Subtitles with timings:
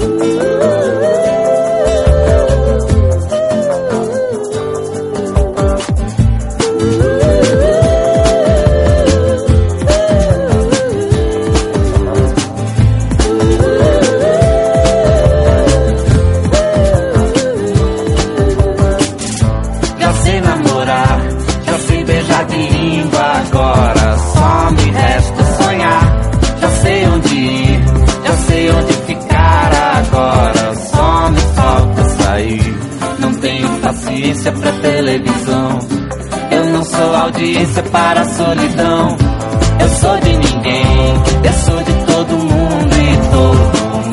[0.00, 0.57] 嗯。
[33.98, 35.78] Paciência pra televisão.
[36.50, 39.16] Eu não sou audiência para a solidão.
[39.80, 43.58] Eu sou de ninguém, eu sou de todo mundo e todo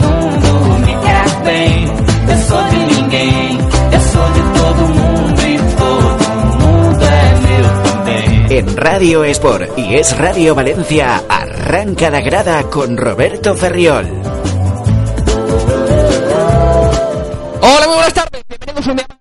[0.02, 1.86] mundo me quer bem.
[2.30, 3.58] Eu sou de ninguém,
[3.92, 6.24] eu sou de todo mundo e todo
[6.62, 8.58] mundo é meu também.
[8.58, 14.06] En Radio Sport y Es Radio Valencia, arranca la grada con Roberto Ferriol.
[17.62, 18.44] Hola, muy buenas tardes.
[18.48, 19.15] Bienvenidos un día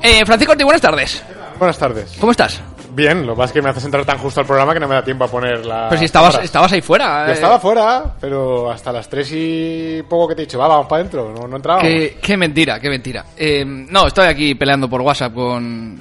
[0.00, 1.24] Eh, Francisco Ortiz, buenas tardes.
[1.58, 2.16] Buenas tardes.
[2.20, 2.62] ¿Cómo estás?
[2.92, 4.88] Bien, lo que pasa es que me haces entrar tan justo al programa que no
[4.88, 5.88] me da tiempo a poner la.
[5.88, 7.26] Pero si estabas, estabas ahí fuera.
[7.26, 7.34] Yo eh.
[7.34, 11.00] estaba fuera, pero hasta las 3 y poco que te he dicho, va, vamos para
[11.00, 11.88] adentro, no, no entrábamos.
[11.88, 13.24] Qué, qué mentira, qué mentira.
[13.36, 15.98] Eh, no, estoy aquí peleando por WhatsApp con...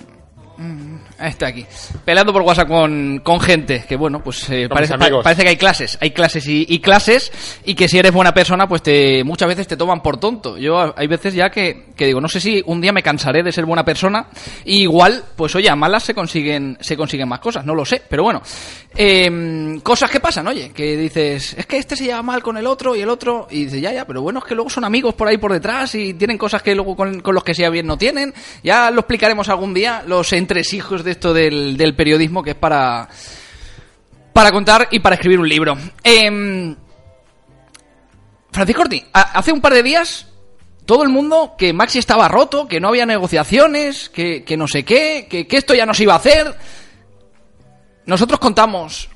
[1.20, 1.66] Está aquí.
[2.06, 5.58] Peleando por WhatsApp con, con gente que, bueno, pues eh, parece, pa- parece que hay
[5.58, 5.98] clases.
[6.00, 7.32] Hay clases y, y clases
[7.66, 10.58] y que si eres buena persona, pues te muchas veces te toman por tonto.
[10.58, 13.52] Yo hay veces ya que, que digo, no sé si un día me cansaré de
[13.52, 14.28] ser buena persona.
[14.64, 18.02] Y igual, pues oye, a malas se consiguen, se consiguen más cosas, no lo sé.
[18.08, 18.42] Pero bueno,
[18.96, 22.68] eh, cosas que pasan, oye, que dices, es que este se lleva mal con el
[22.68, 23.48] otro y el otro.
[23.50, 25.94] Y dices, ya, ya, pero bueno, es que luego son amigos por ahí por detrás
[25.96, 28.34] y tienen cosas que luego con, con los que se lleva bien no tienen.
[28.64, 33.07] Ya lo explicaremos algún día, los entresijos de esto del, del periodismo, que es para,
[34.34, 35.78] para contar y para escribir un libro.
[36.03, 36.75] Em,
[38.51, 40.28] Francisco Ortiz, hace un par de días
[40.85, 44.84] todo el mundo que Maxi estaba roto, que no había negociaciones, que, que no sé
[44.84, 46.56] qué, que, que esto ya no se iba a hacer.
[48.06, 49.09] Nosotros contamos,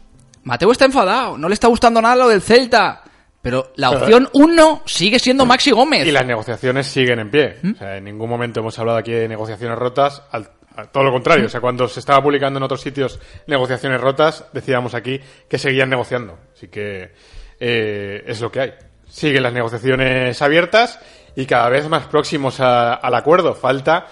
[0.44, 3.04] Mateo está enfadado, no le está gustando nada lo del Celta,
[3.42, 6.06] pero la opción uno sigue siendo Maxi Gómez.
[6.06, 7.58] Y las negociaciones siguen en pie.
[7.74, 10.22] O sea, en ningún momento hemos hablado aquí de negociaciones rotas.
[10.30, 10.50] Al,
[10.92, 11.46] todo lo contrario.
[11.46, 15.90] O sea, cuando se estaba publicando en otros sitios negociaciones rotas, decíamos aquí que seguían
[15.90, 16.38] negociando.
[16.54, 17.12] Así que
[17.60, 18.74] eh, es lo que hay.
[19.08, 21.00] Siguen las negociaciones abiertas
[21.36, 23.54] y cada vez más próximos a- al acuerdo.
[23.54, 24.08] Falta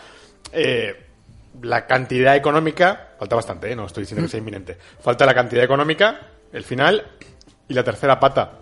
[0.52, 1.06] eh,
[1.62, 3.14] la cantidad económica.
[3.18, 3.76] Falta bastante, ¿eh?
[3.76, 4.78] no estoy diciendo que sea inminente.
[5.00, 6.20] Falta la cantidad económica,
[6.52, 7.06] el final
[7.68, 8.54] y la tercera pata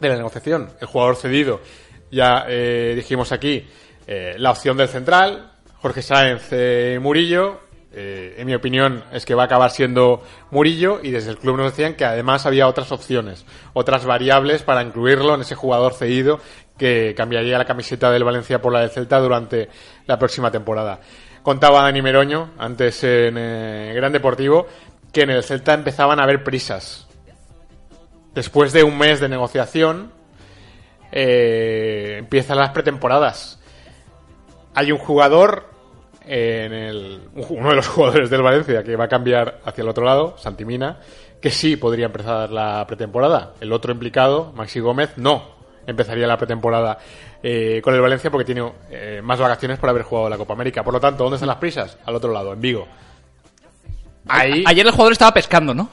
[0.00, 0.70] de la negociación.
[0.80, 1.60] El jugador cedido,
[2.10, 3.66] ya eh, dijimos aquí,
[4.06, 5.51] eh, la opción del central,
[5.82, 7.60] Jorge Sáenz eh, Murillo.
[7.92, 10.22] eh, en mi opinión es que va a acabar siendo
[10.52, 14.82] Murillo y desde el club nos decían que además había otras opciones, otras variables para
[14.82, 16.38] incluirlo en ese jugador cedido
[16.78, 19.68] que cambiaría la camiseta del Valencia por la del Celta durante
[20.06, 21.00] la próxima temporada.
[21.42, 24.68] Contaba Dani Meroño antes en eh, Gran Deportivo
[25.12, 27.08] que en el Celta empezaban a haber prisas
[28.34, 30.12] después de un mes de negociación,
[31.10, 33.58] empiezan las pretemporadas.
[34.74, 35.71] Hay un jugador,
[36.26, 40.04] en el, uno de los jugadores del Valencia, que va a cambiar hacia el otro
[40.04, 40.98] lado, Santimina,
[41.40, 43.54] que sí podría empezar la pretemporada.
[43.60, 46.98] El otro implicado, Maxi Gómez, no empezaría la pretemporada
[47.42, 50.84] eh, con el Valencia porque tiene eh, más vacaciones por haber jugado la Copa América.
[50.84, 51.98] Por lo tanto, ¿dónde están las prisas?
[52.04, 52.86] Al otro lado, en Vigo.
[54.28, 55.88] Ahí, Ayer el jugador estaba pescando, ¿no?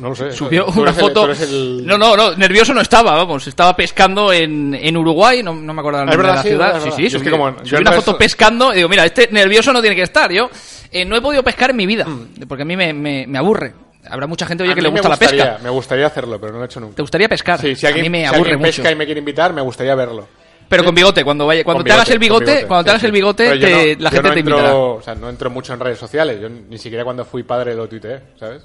[0.00, 0.32] No lo sé.
[0.32, 1.30] Subió una el- foto.
[1.30, 3.46] el- No, no, no, nervioso no estaba, vamos.
[3.46, 6.80] Estaba pescando en, en Uruguay, no, no me acuerdo el nombre de la sí, ciudad.
[6.82, 7.02] sí, sí.
[7.02, 9.72] Yo es subí, que como- subí una foto eso- pescando y digo, mira, este nervioso
[9.72, 10.30] no tiene que estar.
[10.32, 10.50] Yo
[10.92, 12.06] eh, no he podido pescar en mi vida,
[12.48, 13.74] porque a mí me, me- me aburre.
[14.08, 15.58] Habrá mucha gente oye que le gusta la pesca.
[15.62, 16.96] Me gustaría hacerlo, pero no lo he hecho nunca.
[16.96, 17.60] ¿Te gustaría pescar?
[17.60, 18.66] Sí, si alguien, a mí me si aburre alguien mucho.
[18.82, 20.28] pesca y me quiere invitar, me gustaría verlo.
[20.68, 23.06] Pero con bigote, cuando vaya, cuando te hagas el bigote, cuando te sí, hagas sí.
[23.06, 24.74] el bigote, te- no- la gente no te entro, invitará.
[24.74, 26.40] O sea, no entro mucho en redes sociales.
[26.40, 28.62] Yo ni siquiera cuando fui padre lo tuiteé, ¿sabes?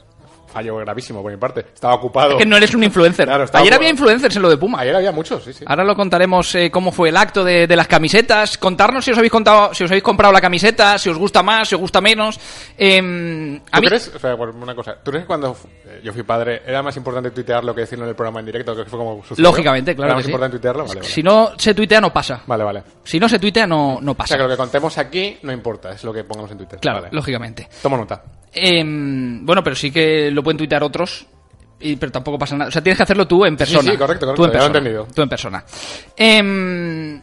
[0.51, 1.61] Fallo gravísimo por mi parte.
[1.73, 2.31] Estaba ocupado.
[2.31, 3.25] Es que no eres un influencer.
[3.25, 3.75] Claro, Ayer ocupado.
[3.75, 4.79] había influencers en lo de Puma.
[4.81, 5.63] Ayer había muchos, sí, sí.
[5.67, 8.57] Ahora lo contaremos eh, cómo fue el acto de, de las camisetas.
[8.57, 11.69] Contarnos si os habéis contado, si os habéis comprado la camiseta, si os gusta más,
[11.69, 12.39] si os gusta menos.
[12.77, 15.55] Eh, a ¿Tú mí- crees, o sea, una cosa, ¿tú crees que cuando
[15.85, 18.45] eh, yo fui padre era más importante tuitear lo que decirlo en el programa en
[18.47, 18.75] directo?
[18.75, 19.49] Que fue como sucedió?
[19.49, 20.31] Lógicamente, claro ¿Era que más sí.
[20.31, 20.83] importante tuitearlo?
[20.85, 21.07] Vale, vale.
[21.11, 22.41] Si no se tuitea, no pasa.
[22.45, 22.83] Vale, vale.
[23.03, 24.29] Si no se tuitea, no, no O pasa.
[24.29, 26.79] sea, que lo que contemos aquí no importa, es lo que pongamos en Twitter.
[26.79, 27.09] Claro, Vale.
[27.13, 27.67] lógicamente.
[27.81, 28.21] Tomo nota.
[28.53, 31.25] Eh, bueno, pero sí que lo pueden tuitear otros.
[31.79, 32.67] Y, pero tampoco pasa nada.
[32.67, 33.91] O sea, tienes que hacerlo tú en persona.
[33.91, 34.77] sí, correcto, correcto, Tú en ya lo he persona.
[34.77, 35.07] entendido.
[35.15, 35.63] Tú en persona.
[36.15, 37.21] Em,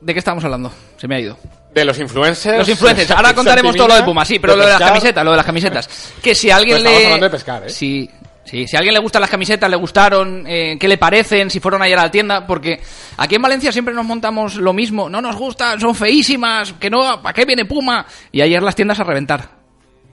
[0.00, 0.72] ¿De qué estábamos hablando?
[0.96, 1.38] Se me ha ido.
[1.72, 2.58] De los influencers.
[2.58, 3.10] Los influencers.
[3.12, 5.46] Ahora contaremos todo lo de Puma, sí, pero lo de las camisetas, lo de las
[5.46, 6.12] camisetas.
[6.22, 7.04] Que si alguien Pues le...
[7.06, 7.68] hablando de pescar, ¿eh?
[7.70, 8.08] Sí,
[8.44, 11.58] sí, si a alguien le gustan las camisetas, le gustaron, eh, qué le parecen, si
[11.60, 12.80] fueron ayer a la tienda, porque
[13.16, 17.20] aquí en Valencia siempre nos montamos lo mismo, no nos gustan, son feísimas, que no,
[17.22, 18.06] ¿para qué viene Puma?
[18.30, 19.63] Y ayer las tiendas a reventar.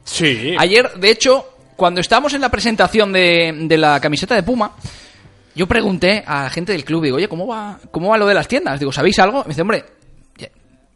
[0.03, 0.55] Sí.
[0.57, 1.45] Ayer, de hecho,
[1.75, 4.73] cuando estábamos en la presentación de, de la camiseta de Puma,
[5.55, 8.33] yo pregunté a la gente del club, digo, oye, ¿cómo va, ¿cómo va lo de
[8.33, 8.79] las tiendas?
[8.79, 9.43] Digo, ¿sabéis algo?
[9.43, 9.85] Me dice, hombre,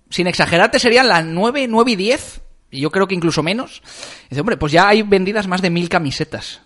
[0.10, 2.42] sin exagerarte serían las 9, 9 y 10,
[2.72, 3.82] y yo creo que incluso menos.
[4.30, 6.62] Dice, hombre, pues ya hay vendidas más de mil camisetas.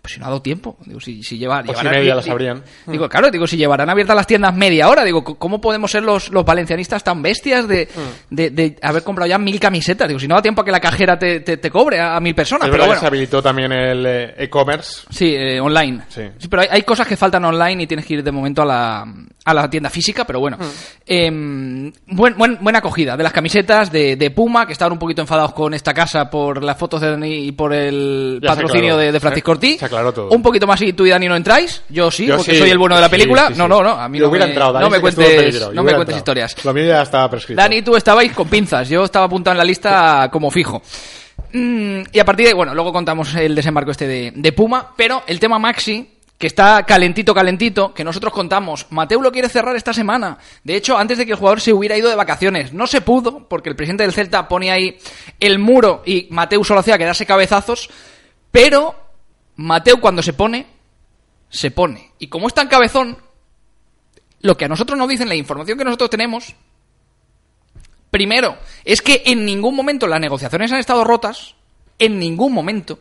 [0.00, 0.76] Pues si no ha dado tiempo.
[0.86, 2.62] Digo, si, si lleva, Pues llevarán- media di- las abrían.
[2.86, 6.30] Digo, claro, digo, si llevarán abiertas las tiendas media hora, digo, ¿cómo podemos ser los,
[6.30, 8.34] los valencianistas tan bestias de, Mm.
[8.34, 10.06] de, de haber comprado ya mil camisetas?
[10.08, 12.20] Digo, si no da tiempo a que la cajera te, te, te cobre a, a
[12.20, 12.66] mil personas.
[12.66, 12.94] Es pero bueno.
[12.94, 15.02] que se habilitó también el eh, e-commerce.
[15.10, 16.02] Sí, eh, online.
[16.08, 16.22] Sí.
[16.48, 19.04] pero hay, hay cosas que faltan online y tienes que ir de momento a la,
[19.44, 20.42] a la tienda física, pero Mm.
[20.42, 20.58] bueno.
[21.06, 25.22] Em, buen, buen- buena acogida de las camisetas de, de Puma, que estaban un poquito
[25.22, 29.10] enfadados con esta casa por las fotos de Dani y por el Ya patrocinio de,
[29.10, 29.82] de Francisco Se- Ortiz.
[29.88, 30.30] Aclaró todo.
[30.30, 31.82] Un poquito más y tú y Dani no entráis.
[31.88, 32.58] Yo sí, Yo porque sí.
[32.58, 33.48] soy el bueno de la película.
[33.48, 33.58] sí, sí.
[33.58, 33.90] No, no, no.
[33.90, 36.00] A mí Yo no hubiera me, entrado, Dani no me cuentes, peligro, no me cuentes
[36.16, 36.18] entrado.
[36.18, 36.64] historias.
[36.64, 37.60] Lo mío ya estaba prescrito.
[37.60, 40.80] Dani y tú estabais con pinzas, yo estaba apuntado en la lista como fijo.
[41.52, 45.22] Mm, y a partir de, bueno, luego contamos el desembarco este de, de Puma, pero
[45.26, 46.06] el tema Maxi,
[46.36, 50.38] que está calentito, calentito, que nosotros contamos, Mateu lo quiere cerrar esta semana.
[50.62, 53.48] De hecho, antes de que el jugador se hubiera ido de vacaciones, no se pudo,
[53.48, 54.98] porque el presidente del Celta pone ahí
[55.40, 57.88] el muro y Mateu solo hacía quedarse cabezazos,
[58.52, 58.94] pero
[59.58, 60.66] Mateu cuando se pone,
[61.50, 62.12] se pone.
[62.18, 63.18] Y como es tan cabezón,
[64.40, 66.54] lo que a nosotros nos dicen, la información que nosotros tenemos,
[68.10, 71.54] primero, es que en ningún momento las negociaciones han estado rotas,
[71.98, 72.98] en ningún momento.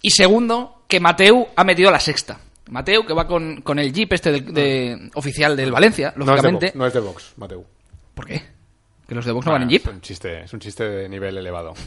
[0.00, 2.40] Y segundo, que Mateu ha metido la sexta.
[2.70, 6.26] Mateu, que va con, con el jeep este del- de, oficial del Valencia, No es,
[6.26, 6.66] de lógicamente.
[6.66, 7.64] Vox, no es de Vox, Mateu.
[8.14, 8.42] ¿Por qué?
[9.08, 9.86] ¿Que los de Vox no van en jeep?
[9.86, 11.72] Es un chiste, es un chiste de nivel elevado.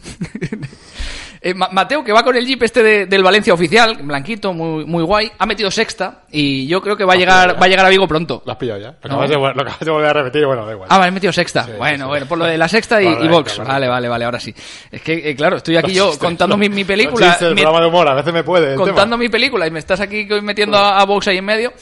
[1.44, 4.85] Eh, Ma- Mateo, que va con el jeep este de- del Valencia oficial, blanquito, muy,
[4.85, 7.83] muy guay, ha metido sexta y yo creo que va a llegar, va a llegar
[7.83, 8.44] a Vigo pronto.
[8.45, 8.89] ¿Lo has pillado ya?
[9.01, 9.15] Lo No.
[9.15, 10.88] acabas, de, lo acabas de volver a repetir, bueno, da igual.
[10.91, 11.63] Ah, vale, he metido sexta.
[11.63, 12.09] Sí, bueno, sí.
[12.09, 13.57] bueno, por lo de la sexta y, Vox.
[13.57, 14.53] Vale, vale, vale, ahora sí.
[14.91, 17.29] Es que, eh, claro, estoy aquí Los yo chistes, contando los- mi, película.
[17.29, 18.75] chistes, el programa de humor, a veces me puede.
[18.75, 19.18] contando tema.
[19.18, 21.73] mi película y me estás aquí metiendo a, a Vox ahí en medio.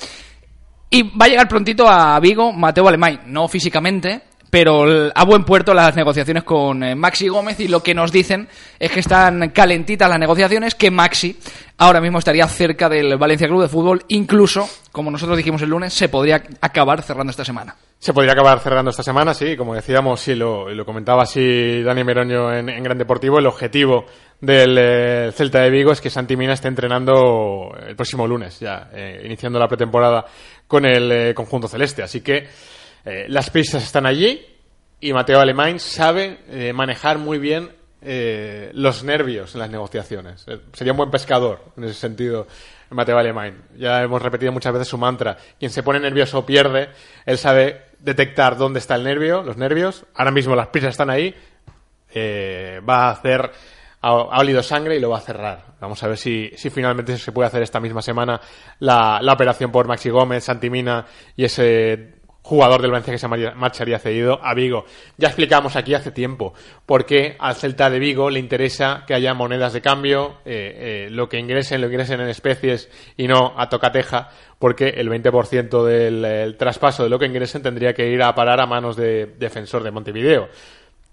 [0.89, 5.73] Y va a llegar prontito a Vigo Mateo Alemán, no físicamente, pero a buen puerto
[5.73, 8.47] las negociaciones con eh, Maxi Gómez y lo que nos dicen
[8.79, 11.37] es que están calentitas las negociaciones, que Maxi
[11.77, 15.93] ahora mismo estaría cerca del Valencia Club de Fútbol, incluso, como nosotros dijimos el lunes,
[15.93, 17.75] se podría acabar cerrando esta semana.
[17.99, 22.53] Se podría acabar cerrando esta semana, sí, como decíamos, sí, lo, comentaba así Dani Meroño
[22.53, 24.05] en, Gran Deportivo, el objetivo
[24.39, 28.89] del eh, Celta de Vigo es que Santi Mina esté entrenando el próximo lunes, ya,
[28.93, 30.25] eh, iniciando la pretemporada
[30.65, 32.01] con el eh, conjunto celeste.
[32.01, 32.47] Así que
[33.05, 34.45] eh, las prisas están allí
[34.99, 40.45] y Mateo Alemán sabe eh, manejar muy bien eh, los nervios en las negociaciones.
[40.73, 42.47] Sería un buen pescador en ese sentido.
[42.89, 43.65] Mateo Alemán.
[43.77, 45.37] Ya hemos repetido muchas veces su mantra.
[45.59, 46.89] Quien se pone nervioso pierde.
[47.25, 50.05] Él sabe detectar dónde está el nervio, los nervios.
[50.15, 51.35] Ahora mismo las prisas están ahí.
[52.15, 53.51] Va a hacer,
[54.01, 55.65] ha, ha olido sangre y lo va a cerrar.
[55.79, 58.41] Vamos a ver si, si finalmente se puede hacer esta misma semana
[58.79, 62.18] la, la operación por Maxi Gómez, Santimina y ese
[62.49, 64.85] jugador del Valencia que se marcharía cedido a Vigo.
[65.17, 66.55] Ya explicamos aquí hace tiempo
[66.87, 71.09] por qué al Celta de Vigo le interesa que haya monedas de cambio, eh, eh,
[71.11, 76.25] lo que ingresen, lo ingresen en especies y no a tocateja, porque el 20% del
[76.25, 79.83] el traspaso de lo que ingresen tendría que ir a parar a manos de defensor
[79.83, 80.49] de Montevideo.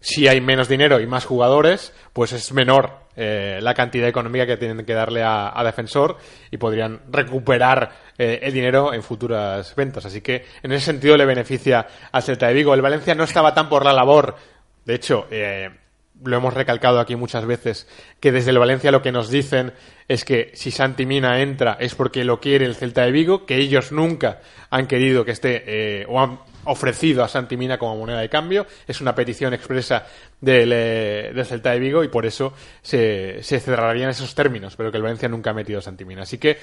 [0.00, 4.58] Si hay menos dinero y más jugadores, pues es menor eh, la cantidad económica que
[4.58, 6.18] tienen que darle a, defensor
[6.50, 10.04] y podrían recuperar eh, el dinero en futuras ventas.
[10.04, 12.74] Así que en ese sentido le beneficia al Celta de Vigo.
[12.74, 14.36] El Valencia no estaba tan por la labor.
[14.84, 15.70] De hecho, eh,
[16.24, 17.86] lo hemos recalcado aquí muchas veces,
[18.20, 19.72] que desde el Valencia lo que nos dicen
[20.08, 23.56] es que si Santi Mina entra es porque lo quiere el Celta de Vigo, que
[23.56, 28.20] ellos nunca han querido que esté eh, o han ofrecido a Santi Mina como moneda
[28.20, 28.66] de cambio.
[28.88, 30.04] Es una petición expresa
[30.40, 34.90] del, eh, del Celta de Vigo y por eso se, se cerrarían esos términos, pero
[34.90, 36.22] que el Valencia nunca ha metido a Santi Mina.
[36.22, 36.58] Así que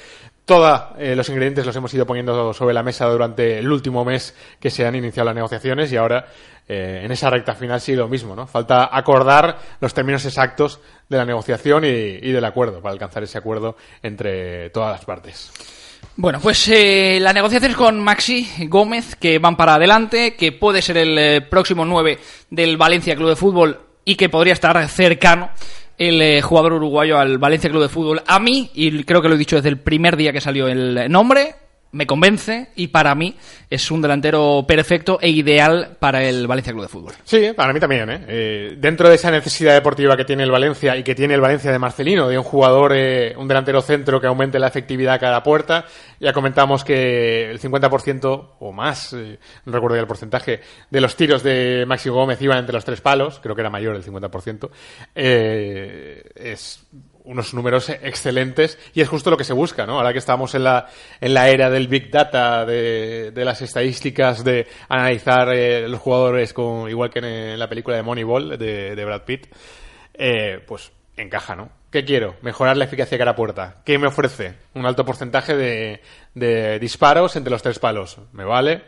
[0.46, 4.70] todos los ingredientes los hemos ido poniendo sobre la mesa durante el último mes que
[4.70, 6.28] se han iniciado las negociaciones y ahora
[6.68, 8.48] eh, en esa recta final sí lo mismo, ¿no?
[8.48, 10.80] Falta acordar los términos exactos
[11.10, 15.52] de la negociación y, del acuerdo para alcanzar ese acuerdo entre todas las partes.
[16.16, 20.98] Bueno, pues eh, las negociaciones con Maxi Gómez que van para adelante, que puede ser
[20.98, 25.50] el eh, próximo 9 del Valencia Club de Fútbol y que podría estar cercano
[25.98, 28.22] el eh, jugador uruguayo al Valencia Club de Fútbol.
[28.28, 31.12] A mí, y creo que lo he dicho desde el primer día que salió el
[31.12, 31.56] nombre,
[31.94, 33.36] me convence y para mí
[33.70, 37.14] es un delantero perfecto e ideal para el Valencia Club de Fútbol.
[37.24, 38.10] Sí, para mí también.
[38.10, 38.26] ¿eh?
[38.28, 41.72] Eh, dentro de esa necesidad deportiva que tiene el Valencia y que tiene el Valencia
[41.72, 45.44] de Marcelino, de un jugador, eh, un delantero centro que aumente la efectividad a cada
[45.44, 45.86] puerta,
[46.20, 51.16] ya comentamos que el 50% o más, eh, no recuerdo ya el porcentaje, de los
[51.16, 54.70] tiros de Maxi Gómez iban entre los tres palos, creo que era mayor el 50%,
[55.16, 56.86] eh, es
[57.26, 59.98] unos números excelentes y es justo lo que se busca, ¿no?
[59.98, 60.88] Ahora que estamos en la,
[61.22, 66.54] en la era del Big Data, de, de las estadísticas, de analizar eh, los jugadores
[66.54, 69.48] con, igual que en, la película de Moneyball de, de Brad Pitt,
[70.14, 71.70] eh, pues encaja, ¿no?
[71.92, 72.36] ¿Qué quiero?
[72.42, 73.84] Mejorar la eficacia cara puerta.
[73.86, 74.56] ¿Qué me ofrece?
[74.74, 76.02] Un alto porcentaje de,
[76.34, 78.18] de disparos entre los tres palos.
[78.32, 78.82] ¿Me vale?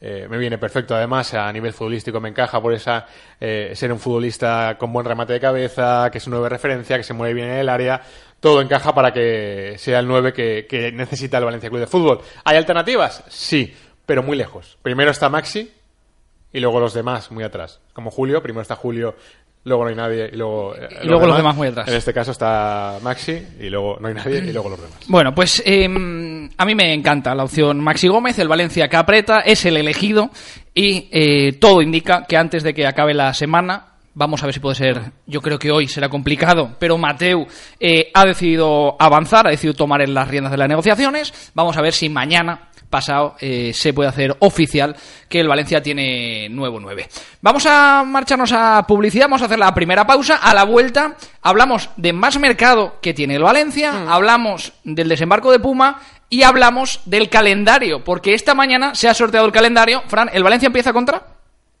[0.00, 3.04] Eh, me viene perfecto además a nivel futbolístico me encaja por esa
[3.40, 7.02] eh, ser un futbolista con buen remate de cabeza que es un 9 referencia que
[7.02, 8.00] se mueve bien en el área.
[8.38, 12.20] Todo encaja para que sea el 9 que, que necesita el Valencia Club de Fútbol.
[12.44, 13.24] ¿hay alternativas?
[13.28, 13.74] sí
[14.08, 14.78] pero muy lejos.
[14.80, 15.70] Primero está Maxi
[16.50, 17.80] y luego los demás muy atrás.
[17.92, 19.16] Como Julio primero está Julio
[19.68, 21.54] luego no hay nadie y luego, eh, Y luego los demás.
[21.56, 21.86] muy atrás.
[21.88, 24.98] en este caso está Maxi y luego no hay nadie y luego los demás.
[25.06, 25.84] Bueno, pues eh,
[26.56, 30.30] a mí me encanta la opción Maxi Gómez, el Valencia que aprieta, es el elegido
[30.74, 33.84] y eh, todo indica que antes de que acabe la semana,
[34.14, 37.46] vamos a ver si puede ser, yo creo que hoy será complicado, pero Mateu
[37.78, 41.82] eh, ha decidido avanzar, ha decidido tomar en las riendas de las negociaciones, vamos a
[41.82, 44.96] ver si mañana pasado eh, se puede hacer oficial
[45.28, 47.08] que el Valencia tiene nuevo 9.
[47.40, 50.36] Vamos a marcharnos a publicidad, vamos a hacer la primera pausa.
[50.36, 55.60] A la vuelta hablamos de más mercado que tiene el Valencia, hablamos del desembarco de
[55.60, 60.02] Puma y hablamos del calendario, porque esta mañana se ha sorteado el calendario.
[60.06, 61.38] Fran, ¿el Valencia empieza contra?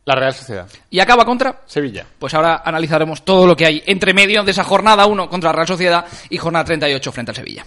[0.08, 1.60] la Real Sociedad ¿Y acaba contra?
[1.66, 5.50] Sevilla Pues ahora analizaremos todo lo que hay entre medio de esa jornada 1 contra
[5.50, 7.66] la Real Sociedad y jornada 38 frente al Sevilla.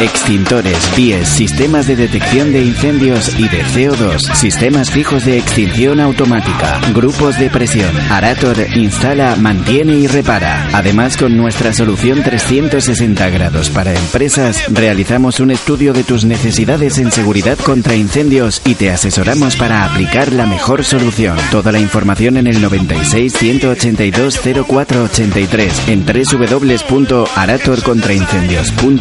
[0.00, 6.80] Extintores, PIEs, sistemas de detección de incendios y de CO2, sistemas fijos de extinción automática,
[6.94, 7.90] grupos de presión.
[8.12, 10.68] Arator instala, mantiene y repara.
[10.72, 17.10] Además, con nuestra solución 360 grados para empresas, realizamos un estudio de tus necesidades en
[17.10, 21.36] seguridad contra incendios y te asesoramos para aplicar la mejor solución.
[21.50, 28.91] Toda la información en el 96 182 0483 en www.aratorcontraincendios.com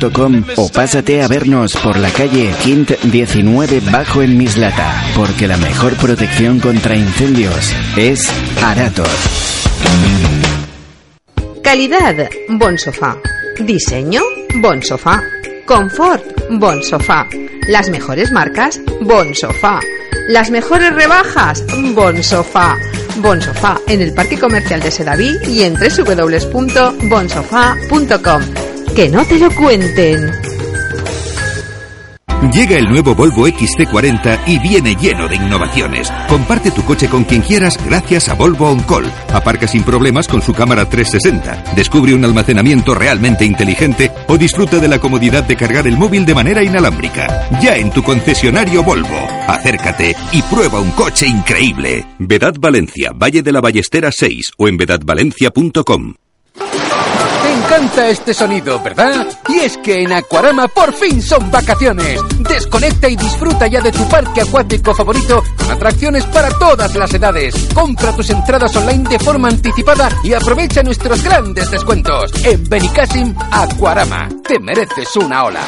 [0.55, 5.95] o pásate a vernos por la calle Quint 19 bajo en Mislata, porque la mejor
[5.95, 8.29] protección contra incendios es
[8.63, 9.07] Arator.
[11.61, 13.17] Calidad, bon sofá.
[13.59, 14.21] Diseño,
[14.55, 15.21] bon sofá.
[15.65, 17.27] Confort, bon sofá.
[17.67, 19.79] Las mejores marcas, bon sofá.
[20.27, 21.63] Las mejores rebajas.
[23.17, 28.60] Bon Sofá en el Parque Comercial de Sedaví y en www.bonsofá.com.
[28.95, 30.31] Que no te lo cuenten.
[32.53, 36.11] Llega el nuevo Volvo XC40 y viene lleno de innovaciones.
[36.27, 39.05] Comparte tu coche con quien quieras gracias a Volvo On Call.
[39.31, 41.75] Aparca sin problemas con su cámara 360.
[41.75, 46.33] Descubre un almacenamiento realmente inteligente o disfruta de la comodidad de cargar el móvil de
[46.33, 47.47] manera inalámbrica.
[47.61, 49.27] Ya en tu concesionario Volvo.
[49.47, 52.05] Acércate y prueba un coche increíble.
[52.17, 56.15] Vedad Valencia, Valle de la Ballestera 6 o en vedadvalencia.com.
[57.81, 59.25] Encanta este sonido, ¿verdad?
[59.49, 62.21] Y es que en Aquarama por fin son vacaciones.
[62.37, 67.55] Desconecta y disfruta ya de tu parque acuático favorito con atracciones para todas las edades.
[67.73, 72.31] Compra tus entradas online de forma anticipada y aprovecha nuestros grandes descuentos.
[72.43, 74.29] En Benicassim, Aquarama.
[74.47, 75.61] Te mereces una ola.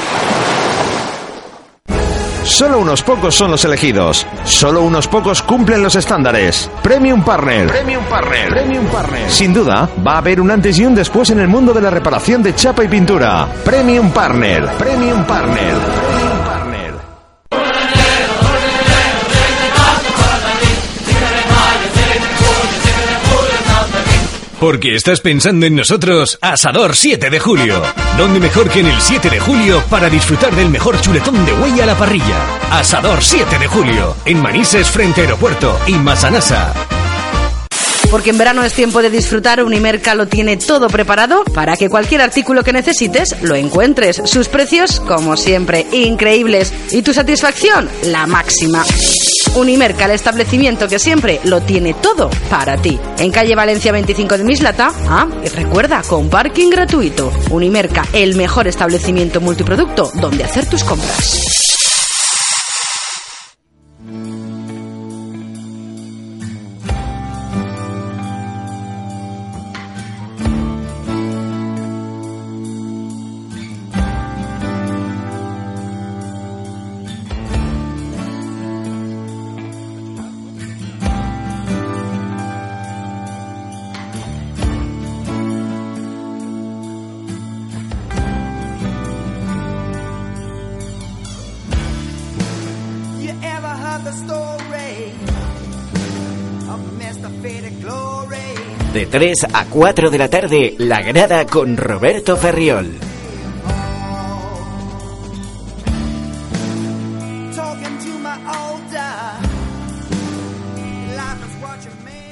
[2.44, 4.28] Solo unos pocos son los elegidos.
[4.44, 6.70] Solo unos pocos cumplen los estándares.
[6.82, 7.68] Premium Partner.
[7.68, 8.50] Premium Partner.
[8.50, 9.30] Premium Partner.
[9.30, 11.90] Sin duda, va a haber un antes y un después en el mundo de la
[11.90, 13.48] reparación de chapa y pintura.
[13.64, 14.66] Premium Partner.
[14.78, 15.56] Premium Partner.
[15.56, 16.33] Premium Partner.
[24.64, 27.82] Porque estás pensando en nosotros, Asador 7 de julio.
[28.18, 31.82] ¿Dónde mejor que en el 7 de julio para disfrutar del mejor chuletón de huey
[31.82, 32.40] a la parrilla?
[32.72, 36.74] Asador 7 de julio, en Manises frente Aeropuerto y Masanasa.
[38.10, 42.22] Porque en verano es tiempo de disfrutar, Unimerca lo tiene todo preparado para que cualquier
[42.22, 44.22] artículo que necesites lo encuentres.
[44.24, 46.72] Sus precios, como siempre, increíbles.
[46.92, 48.86] Y tu satisfacción, la máxima.
[49.56, 53.00] Unimerca, el establecimiento que siempre lo tiene todo para ti.
[53.20, 57.32] En calle Valencia 25 de Mislata, ah, y recuerda, con parking gratuito.
[57.52, 61.63] Unimerca, el mejor establecimiento multiproducto donde hacer tus compras.
[99.14, 102.94] 3 a 4 de la tarde, La Grada con Roberto Ferriol.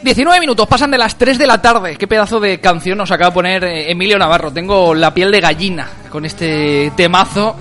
[0.02, 1.98] 19 minutos, pasan de las 3 de la tarde.
[1.98, 4.52] Qué pedazo de canción nos acaba de poner eh, Emilio Navarro.
[4.52, 7.58] Tengo la piel de gallina con este temazo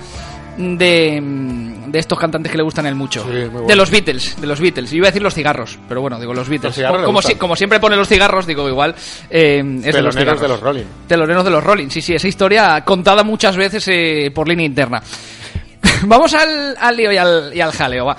[0.57, 3.23] de, mm, de estos cantantes que le gustan él mucho.
[3.23, 3.67] bueno.
[3.67, 4.91] De los Beatles, de los Beatles.
[4.91, 6.77] Yo iba a decir los cigarros, pero bueno, digo los Beatles.
[6.77, 8.95] Los como, si- como siempre pone los cigarros, digo igual.
[9.29, 10.41] eh, es de los cigarros.
[10.41, 10.83] de los Rolling.
[11.07, 15.01] Teloneros de los Rolling, sí, sí, esa historia contada muchas veces eh, por línea interna.
[16.03, 18.17] Vamos al, al lío y al, y al jaleo, va.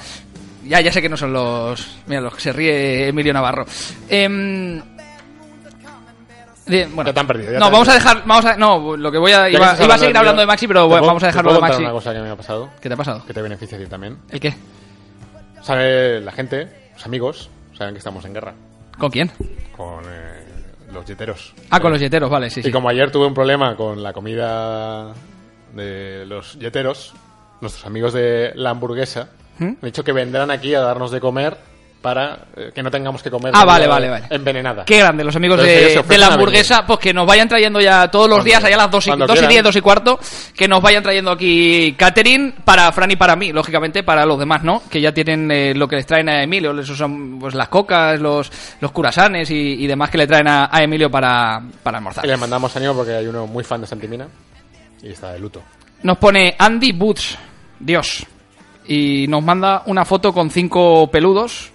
[0.64, 1.98] Ya, ya sé que no son los.
[2.06, 3.66] Mira, los que se ríe Emilio Navarro.
[4.08, 4.80] Em,
[6.66, 8.22] de- bueno, Ya te han perdido, ya no, te han vamos a dejar.
[8.26, 9.48] Vamos a, no, lo que voy a.
[9.50, 11.82] Iba, iba a seguir hablando de Maxi, pero ¿te puedo- vamos a dejarlo de Maxi.
[11.82, 13.24] una cosa que me ha pasado, ¿Qué te ha pasado?
[13.26, 14.18] que te beneficia a ti también.
[14.30, 14.54] ¿El qué?
[15.62, 18.54] Sabe la gente, los amigos, saben que estamos en guerra
[18.98, 19.30] ¿Con quién?
[19.76, 20.44] con eh,
[20.92, 21.54] los yeteros.
[21.70, 22.70] Ah, con los yeteros, vale, sí, Y sí.
[22.72, 25.12] como ayer tuve un problema con la comida
[25.74, 27.14] de los yeteros,
[27.60, 29.64] nuestros amigos de la hamburguesa ¿Mm?
[29.64, 31.56] han dicho que vendrán aquí a darnos de comer
[32.02, 34.26] para eh, que no tengamos que comer Ah, vale, vale, vale.
[34.28, 34.84] envenenada.
[34.84, 38.26] Qué grande, los amigos de, de la hamburguesa, pues que nos vayan trayendo ya todos
[38.28, 39.50] los Cuando- días, allá a las 2 y, cuando 2 y quieran.
[39.50, 40.18] 10, 2 y cuarto,
[40.56, 44.62] que nos vayan trayendo aquí catering para Fran y para mí, lógicamente para los demás,
[44.64, 44.82] ¿no?
[44.90, 48.20] Que ya tienen eh, lo que les traen a Emilio, esos son pues las cocas,
[48.20, 52.24] los, los curasanes y, y demás que le traen a, a Emilio para, para almorzar.
[52.24, 54.26] Y le mandamos ánimo porque hay uno muy fan de Santimina
[55.02, 55.62] y está de luto.
[56.02, 57.38] Nos pone Andy Boots,
[57.78, 58.26] Dios,
[58.86, 61.70] y nos manda una foto con cinco peludos,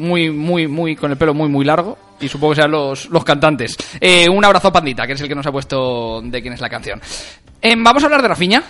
[0.00, 3.22] muy, muy, muy, con el pelo muy, muy largo, y supongo que sean los, los
[3.24, 3.76] cantantes.
[4.00, 6.60] Eh, un abrazo a Pandita, que es el que nos ha puesto de quién es
[6.60, 7.00] la canción.
[7.62, 8.62] Em, Vamos a hablar de Rafiña,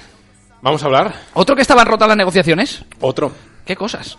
[0.63, 1.15] Vamos a hablar.
[1.35, 2.85] otro que estaban rotas las negociaciones.
[3.01, 3.33] Otro.
[3.65, 4.19] ¿Qué cosas?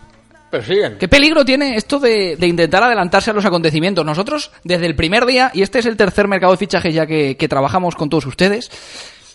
[0.50, 0.98] Pero siguen.
[0.98, 4.06] ¿Qué peligro tiene esto de, de intentar adelantarse a los acontecimientos?
[4.06, 7.38] Nosotros, desde el primer día, y este es el tercer mercado de fichajes ya que,
[7.38, 8.70] que trabajamos con todos ustedes,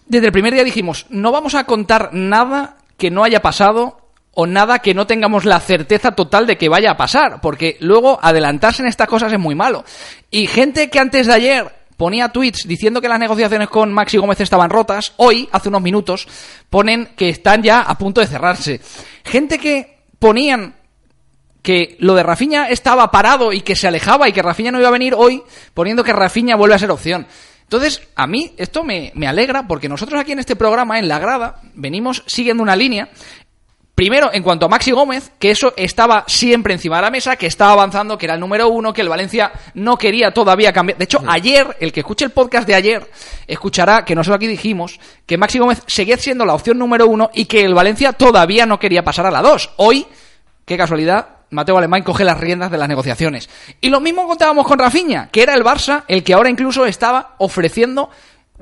[0.07, 3.99] desde el primer día dijimos, no vamos a contar nada que no haya pasado
[4.39, 8.19] o nada que no tengamos la certeza total de que vaya a pasar, porque luego
[8.23, 9.83] adelantarse en estas cosas es muy malo.
[10.31, 14.39] Y gente que antes de ayer ponía tweets diciendo que las negociaciones con Maxi Gómez
[14.43, 16.29] estaban rotas, hoy, hace unos minutos,
[16.69, 18.83] ponen que están ya a punto de cerrarse.
[19.25, 20.75] Gente que ponían
[21.63, 24.89] que lo de Rafinha estaba parado y que se alejaba y que Rafinha no iba
[24.89, 27.27] a venir hoy, poniendo que Rafinha vuelve a ser opción.
[27.63, 31.19] Entonces, a mí esto me, me alegra porque nosotros aquí en este programa, en La
[31.19, 33.09] Grada, venimos siguiendo una línea
[33.97, 37.47] Primero, en cuanto a Maxi Gómez, que eso estaba siempre encima de la mesa, que
[37.47, 40.99] estaba avanzando, que era el número uno, que el Valencia no quería todavía cambiar.
[40.99, 43.11] De hecho, ayer, el que escuche el podcast de ayer,
[43.47, 47.47] escuchará que nosotros aquí dijimos que Maxi Gómez seguía siendo la opción número uno y
[47.47, 49.71] que el Valencia todavía no quería pasar a la dos.
[49.77, 50.07] Hoy,
[50.67, 53.49] qué casualidad, Mateo Alemán coge las riendas de las negociaciones.
[53.81, 57.37] Y lo mismo contábamos con Rafinha, que era el Barça el que ahora incluso estaba
[57.39, 58.11] ofreciendo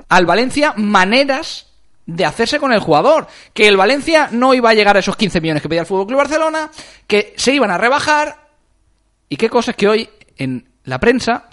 [0.08, 1.73] al Valencia maneras
[2.06, 3.26] de hacerse con el jugador.
[3.52, 6.06] Que el Valencia no iba a llegar a esos 15 millones que pedía el Fútbol
[6.06, 6.70] Club Barcelona,
[7.06, 8.48] que se iban a rebajar.
[9.28, 11.48] Y qué cosas que hoy en la prensa,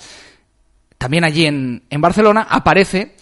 [0.97, 3.15] también allí en, en Barcelona, aparece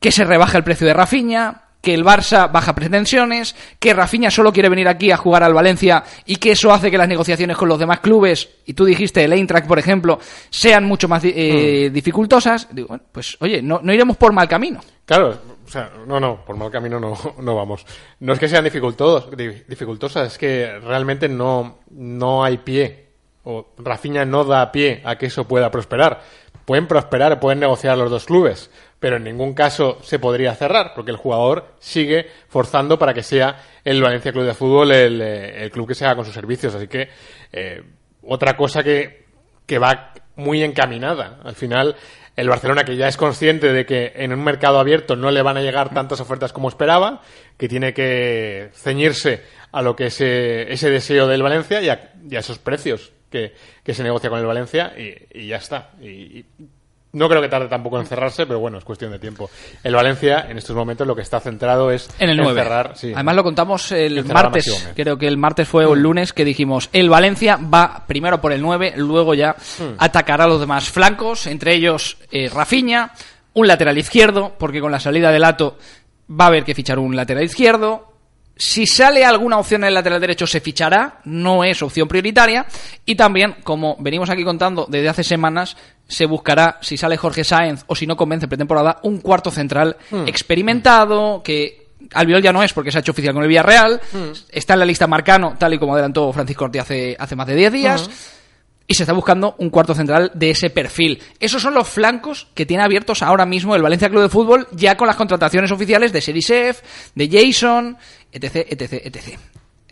[0.00, 4.52] que se rebaja el precio de Rafinha, que el Barça baja pretensiones, que Rafinha solo
[4.52, 7.68] quiere venir aquí a jugar al Valencia y que eso hace que las negociaciones con
[7.68, 10.18] los demás clubes, y tú dijiste el Eintracht, por ejemplo,
[10.48, 12.68] sean mucho más eh, dificultosas.
[12.70, 14.80] Digo, bueno, pues oye, no, no iremos por mal camino.
[15.04, 17.84] Claro, o sea, no, no, por mal camino no, no vamos.
[18.20, 23.02] No es que sean dificultosas, es que realmente no, no hay pie.
[23.44, 26.22] O Rafinha no da pie a que eso pueda prosperar.
[26.64, 28.70] Pueden prosperar, pueden negociar los dos clubes,
[29.02, 33.56] pero en ningún caso se podría cerrar, porque el jugador sigue forzando para que sea
[33.82, 36.72] el Valencia Club de Fútbol el, eh, club que se haga con sus servicios.
[36.72, 37.08] Así que,
[37.52, 37.82] eh,
[38.22, 39.24] otra cosa que,
[39.66, 41.40] que va muy encaminada.
[41.42, 41.96] Al final,
[42.36, 45.56] el Barcelona, que ya es consciente de que en un mercado abierto no le van
[45.56, 47.22] a llegar tantas ofertas como esperaba,
[47.56, 52.12] que tiene que ceñirse a lo que es eh, ese deseo del Valencia y a,
[52.30, 53.52] esos precios que,
[53.84, 55.90] se negocia con el Valencia y, ya está.
[57.12, 59.50] No creo que tarde tampoco en cerrarse, pero bueno, es cuestión de tiempo.
[59.84, 62.62] El Valencia, en estos momentos, lo que está centrado es En el 9.
[62.62, 62.92] cerrar.
[62.96, 63.12] sí.
[63.14, 66.44] Además lo contamos el a martes, creo que el martes fue o el lunes que
[66.44, 69.94] dijimos, el Valencia va primero por el 9, luego ya Hmm.
[69.98, 73.12] atacará los demás flancos, entre ellos eh, Rafinha,
[73.54, 75.76] un lateral izquierdo, porque con la salida de Lato
[76.30, 78.11] va a haber que fichar un lateral izquierdo.
[78.56, 82.66] Si sale alguna opción en el lateral derecho se fichará, no es opción prioritaria.
[83.06, 87.84] Y también, como venimos aquí contando desde hace semanas, se buscará, si sale Jorge Sáenz
[87.86, 90.28] o si no convence pretemporada, un cuarto central Hmm.
[90.28, 94.00] experimentado, que Albiol ya no es porque se ha hecho oficial con el Villarreal,
[94.50, 97.54] está en la lista Marcano, tal y como adelantó Francisco Ortiz hace, hace más de
[97.56, 98.10] 10 días.
[98.92, 101.18] Y se está buscando un cuarto central de ese perfil.
[101.40, 104.98] Esos son los flancos que tiene abiertos ahora mismo el Valencia Club de Fútbol, ya
[104.98, 106.82] con las contrataciones oficiales de Serisef,
[107.14, 107.96] de Jason,
[108.30, 109.38] etc, etc, etc.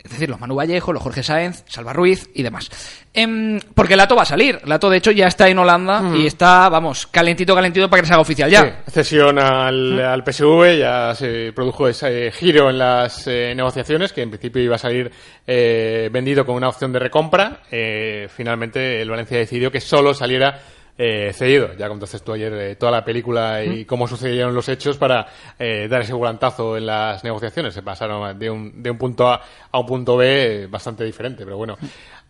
[0.03, 2.69] Es decir, los Manu Vallejo, los Jorge Sáenz, Salva Ruiz y demás.
[3.13, 4.59] Em, porque Lato va a salir.
[4.65, 8.13] Lato, de hecho, ya está en Holanda y está, vamos, calentito, calentito para que se
[8.13, 8.83] haga oficial ya.
[8.85, 14.21] Sí, cesión al, al PSV, ya se produjo ese giro en las eh, negociaciones, que
[14.21, 15.11] en principio iba a salir
[15.45, 17.61] eh, vendido con una opción de recompra.
[17.69, 20.59] Eh, finalmente el Valencia decidió que solo saliera
[21.03, 21.73] eh, cedido.
[21.73, 25.25] Ya contaste tú ayer eh, toda la película y cómo sucedieron los hechos para
[25.57, 27.73] eh, dar ese volantazo en las negociaciones.
[27.73, 31.43] Se pasaron de un, de un punto A a un punto B eh, bastante diferente,
[31.43, 31.75] pero bueno.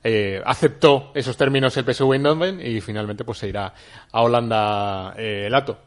[0.05, 3.73] eh, aceptó esos términos el PSV Eindhoven y finalmente pues se irá
[4.09, 5.77] a Holanda eh, Lato.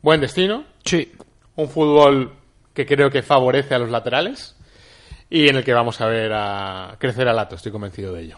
[0.00, 0.64] Buen destino.
[0.84, 1.10] Sí.
[1.56, 2.32] Un fútbol
[2.72, 4.56] que creo que favorece a los laterales
[5.28, 8.36] y en el que vamos a ver a crecer a Lato, estoy convencido de ello.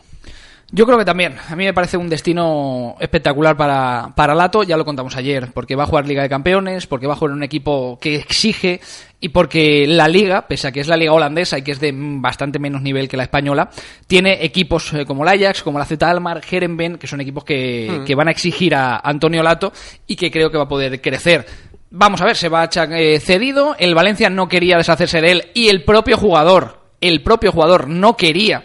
[0.74, 1.34] Yo creo que también.
[1.50, 5.76] A mí me parece un destino espectacular para, para Lato, ya lo contamos ayer, porque
[5.76, 8.80] va a jugar Liga de Campeones, porque va a jugar en un equipo que exige
[9.20, 11.92] y porque la liga, pese a que es la liga holandesa y que es de
[11.94, 13.68] bastante menos nivel que la española,
[14.06, 18.00] tiene equipos eh, como el Ajax, como la Z Almar, Herenben, que son equipos que,
[18.00, 18.04] Mm.
[18.04, 19.72] que van a exigir a Antonio Lato
[20.06, 21.44] y que creo que va a poder crecer.
[21.90, 25.44] Vamos a ver, se va a eh, cedido, el Valencia no quería deshacerse de él
[25.52, 28.64] y el propio jugador, el propio jugador no quería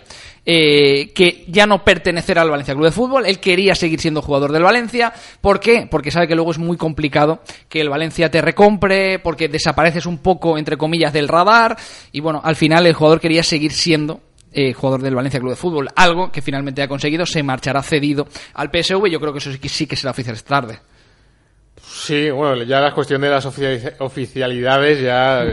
[0.50, 3.26] eh, que ya no pertenecer al Valencia Club de Fútbol.
[3.26, 5.12] Él quería seguir siendo jugador del Valencia.
[5.42, 5.90] ¿Por qué?
[5.92, 10.20] Porque sabe que luego es muy complicado que el Valencia te recompre, porque desapareces un
[10.20, 11.76] poco, entre comillas, del radar.
[12.14, 14.22] Y bueno, al final el jugador quería seguir siendo
[14.54, 15.90] eh, jugador del Valencia Club de Fútbol.
[15.98, 19.06] Algo que finalmente ha conseguido, se marchará cedido al PSV.
[19.10, 20.80] Yo creo que eso sí que, sí que será oficial esta tarde.
[21.86, 25.44] Sí, bueno, ya la cuestión de las oficiali- oficialidades ya...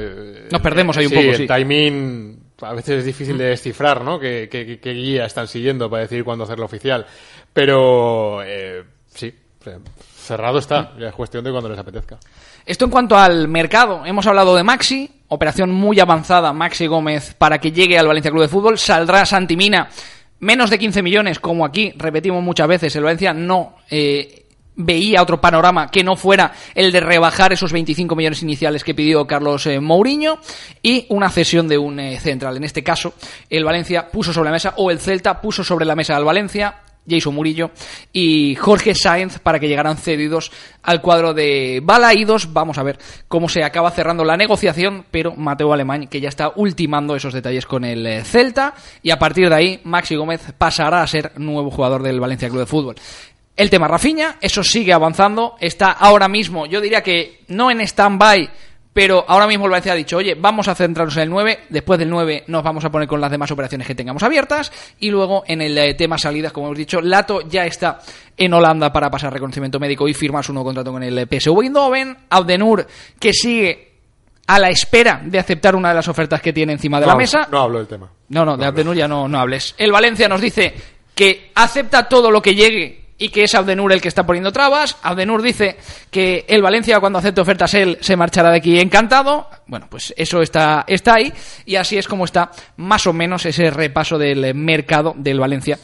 [0.52, 1.46] Nos perdemos ahí un sí, poco, el sí.
[1.48, 4.18] timing a veces es difícil de descifrar, ¿no?
[4.18, 7.06] ¿Qué, qué, qué- guía están siguiendo para decidir cuándo hacerlo oficial?
[7.52, 9.32] Pero, eh, sí,
[10.16, 12.18] cerrado está, es cuestión de cuando les apetezca.
[12.64, 14.06] Esto en cuanto al mercado.
[14.06, 18.42] Hemos hablado de Maxi, operación muy avanzada, Maxi Gómez, para que llegue al Valencia Club
[18.42, 18.78] de Fútbol.
[18.78, 19.88] Saldrá Santimina,
[20.40, 22.96] menos de 15 millones, como aquí repetimos muchas veces.
[22.96, 24.43] El Valencia no eh,
[24.76, 29.26] veía otro panorama que no fuera el de rebajar esos 25 millones iniciales que pidió
[29.26, 30.38] Carlos eh, Mourinho
[30.82, 32.56] y una cesión de un eh, central.
[32.56, 33.14] En este caso,
[33.48, 36.82] el Valencia puso sobre la mesa, o el Celta puso sobre la mesa al Valencia,
[37.08, 37.70] Jason Murillo
[38.12, 40.50] y Jorge Sáenz para que llegaran cedidos
[40.82, 42.52] al cuadro de Balaídos.
[42.52, 46.52] Vamos a ver cómo se acaba cerrando la negociación, pero Mateo Alemán que ya está
[46.56, 51.02] ultimando esos detalles con el eh, Celta y a partir de ahí Maxi Gómez pasará
[51.02, 52.96] a ser nuevo jugador del Valencia Club de Fútbol.
[53.56, 58.50] El tema Rafinha, eso sigue avanzando, está ahora mismo, yo diría que no en stand-by,
[58.92, 62.00] pero ahora mismo el Valencia ha dicho, oye, vamos a centrarnos en el 9, después
[62.00, 65.44] del 9 nos vamos a poner con las demás operaciones que tengamos abiertas, y luego
[65.46, 68.00] en el eh, tema salidas, como hemos dicho, Lato ya está
[68.36, 71.62] en Holanda para pasar reconocimiento médico y firmar su nuevo contrato con el eh, PSV
[71.62, 72.84] Eindhoven, Abdenur,
[73.20, 73.92] que sigue
[74.48, 77.46] a la espera de aceptar una de las ofertas que tiene encima de la mesa.
[77.52, 78.10] No hablo del tema.
[78.30, 79.76] No, no, de Abdenur ya no, no hables.
[79.78, 80.74] El Valencia nos dice
[81.14, 84.96] que acepta todo lo que llegue y que es Abdenur el que está poniendo trabas.
[85.02, 85.76] Abdenur dice
[86.10, 89.48] que el Valencia cuando acepte ofertas él se marchará de aquí encantado.
[89.66, 91.32] Bueno, pues eso está, está ahí
[91.64, 95.78] y así es como está más o menos ese repaso del mercado del Valencia.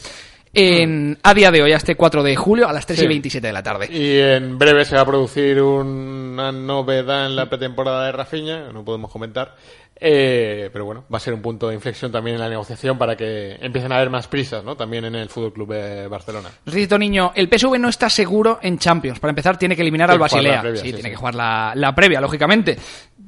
[0.52, 3.06] En, a día de hoy, a este 4 de julio, a las 3 y Sí.
[3.08, 3.86] 27 de la tarde.
[3.88, 8.72] Y en breve se va a producir una novedad en la pretemporada de Rafinha, que
[8.72, 9.54] no podemos comentar.
[10.02, 13.16] Eh, pero bueno, va a ser un punto de inflexión también en la negociación para
[13.16, 14.74] que empiecen a haber más prisas, ¿no?
[14.74, 16.48] También en el Fútbol Club de Barcelona.
[16.64, 19.20] Dice Niño, el PSV no está seguro en Champions.
[19.20, 20.60] Para empezar, tiene que eliminar Tiene al Basilea.
[20.62, 21.10] previa, sí, sí, tiene sí.
[21.10, 22.78] que jugar la, la previa, lógicamente.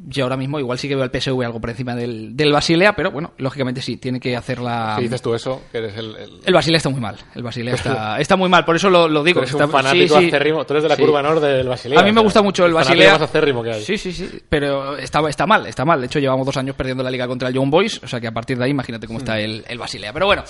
[0.04, 2.94] Yo ahora mismo igual sí que veo al PSV algo por encima del, del Basilea,
[2.96, 4.96] pero bueno, lógicamente sí, tiene que hacer la...
[4.96, 6.16] Si dices tú eso, que eres el...
[6.16, 7.16] el- El Basilea está muy mal.
[7.34, 9.40] El Basilea está, está muy mal, por eso lo, lo digo.
[9.40, 10.64] tú eres Está- un fanático acérrimo.
[10.64, 12.00] Tú eres de la curva norte del Basilea.
[12.00, 13.12] A mí me gusta mucho el fanático Basilea.
[13.12, 13.82] más acérrimo que hay.
[13.82, 14.28] Sí, sí, sí.
[14.48, 16.00] Pero está, está mal, está mal.
[16.00, 18.00] De hecho, llevamos dos años perdiendo la liga contra el Young Boys.
[18.02, 20.12] O sea que a partir de ahí, imagínate cómo está el, el Basilea.
[20.12, 20.44] Pero bueno,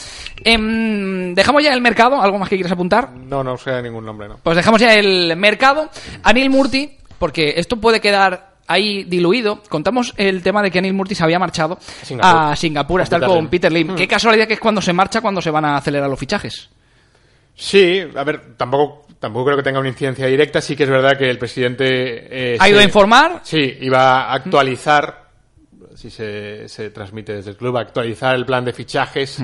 [0.45, 2.21] em, dejamos ya el mercado.
[2.21, 3.11] ¿Algo más que quieras apuntar?
[3.13, 4.39] No, no sé ningún nombre, ¿no?
[4.43, 5.89] Pues dejamos ya el mercado.
[6.23, 9.63] Anil Murti, porque esto puede quedar ahí diluido.
[9.69, 12.53] Contamos el tema de que Anil Murti se había marchado Singapur.
[12.53, 13.49] a Singapur a Con estar Peter con Lim.
[13.51, 13.91] Peter Lim.
[13.93, 13.97] Hmm.
[13.97, 16.71] Qué casualidad que es cuando se marcha cuando se van a acelerar los fichajes.
[17.55, 20.61] Sí, a ver, tampoco, tampoco creo que tenga una incidencia directa.
[20.61, 22.55] Sí que es verdad que el presidente...
[22.55, 23.41] eh, ¿Ha ido se- a informar?
[23.43, 25.22] Sí, iba a actualizar,
[26.03, 29.39] si se, se transmite desde el club, actualizar el plan de fichajes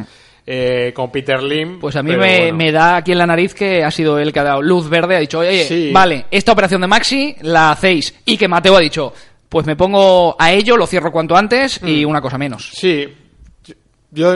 [0.46, 1.78] eh, con Peter Lim.
[1.78, 2.56] Pues a mí me, bueno.
[2.56, 5.14] me da aquí en la nariz que ha sido él que ha dado luz verde,
[5.16, 5.90] ha dicho, oye, Sí.
[5.92, 8.14] vale, esta operación de Maxi la hacéis.
[8.24, 9.12] Y que Mateo ha dicho,
[9.48, 12.70] pues me pongo a ello, lo cierro cuanto antes y una cosa menos.
[12.74, 13.06] Sí,
[14.10, 14.32] yo,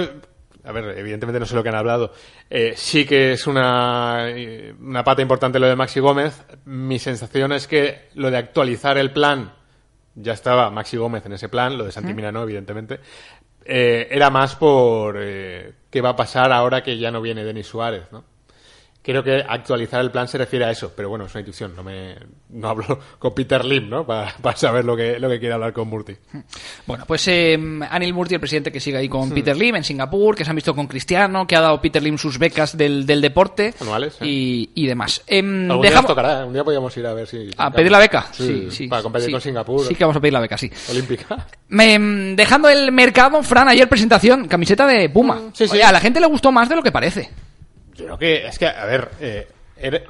[0.64, 2.12] a ver, evidentemente no sé lo que han hablado.
[2.50, 4.26] Eh, sí que es una,
[4.80, 6.44] una pata importante lo de Maxi Gómez.
[6.66, 9.54] Mi sensación es que lo de actualizar el plan,
[10.14, 13.00] ya estaba Maxi Gómez en ese plan, lo de Santimina no, evidentemente.
[13.64, 17.66] Eh, era más por eh, qué va a pasar ahora que ya no viene Denis
[17.66, 18.24] Suárez, ¿no?
[19.04, 21.82] Creo que actualizar el plan se refiere a eso, pero bueno, es una intuición, no
[21.82, 22.14] me
[22.50, 24.06] no hablo con Peter Lim, ¿no?
[24.06, 26.14] Para, para saber lo que, lo que quiere hablar con Murti.
[26.86, 27.58] Bueno, pues eh,
[27.90, 30.54] Anil Murti, el presidente que sigue ahí con Peter Lim en Singapur, que se han
[30.56, 34.26] visto con Cristiano, que ha dado Peter Lim sus becas del, del deporte Anuales, ¿eh?
[34.26, 35.22] y, y demás.
[35.26, 36.44] Em, Algún día dejamos- nos tocará, ¿eh?
[36.44, 37.50] un día podríamos ir a ver si...
[37.56, 38.26] ¿A pedir la beca?
[38.30, 38.86] Sí, sí.
[38.86, 39.32] Para competir sí.
[39.32, 39.84] con Singapur.
[39.86, 40.70] Sí que vamos a pedir la beca, sí.
[40.90, 41.46] Olímpica.
[41.70, 45.34] Me- em, dejando el mercado, Fran, ayer presentación, camiseta de Puma.
[45.36, 45.72] Mm, sí, sí.
[45.74, 47.30] Oye, a la gente le gustó más de lo que parece.
[47.94, 49.48] Yo creo que, es que, a ver, eh,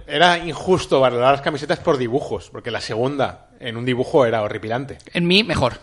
[0.06, 4.98] era, injusto valorar las camisetas por dibujos, porque la segunda en un dibujo era horripilante.
[5.12, 5.74] En mí, mejor.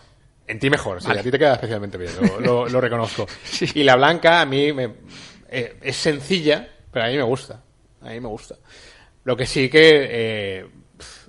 [0.46, 1.20] En ti mejor, sí, Vale.
[1.20, 3.26] a ti te queda especialmente bien, lo, lo- lo reconozco.
[3.74, 4.94] Y la blanca a mí me-
[5.48, 7.60] eh, es sencilla, pero a mí me gusta.
[8.02, 8.56] A mí me gusta.
[9.24, 10.66] Lo que sí que, eh,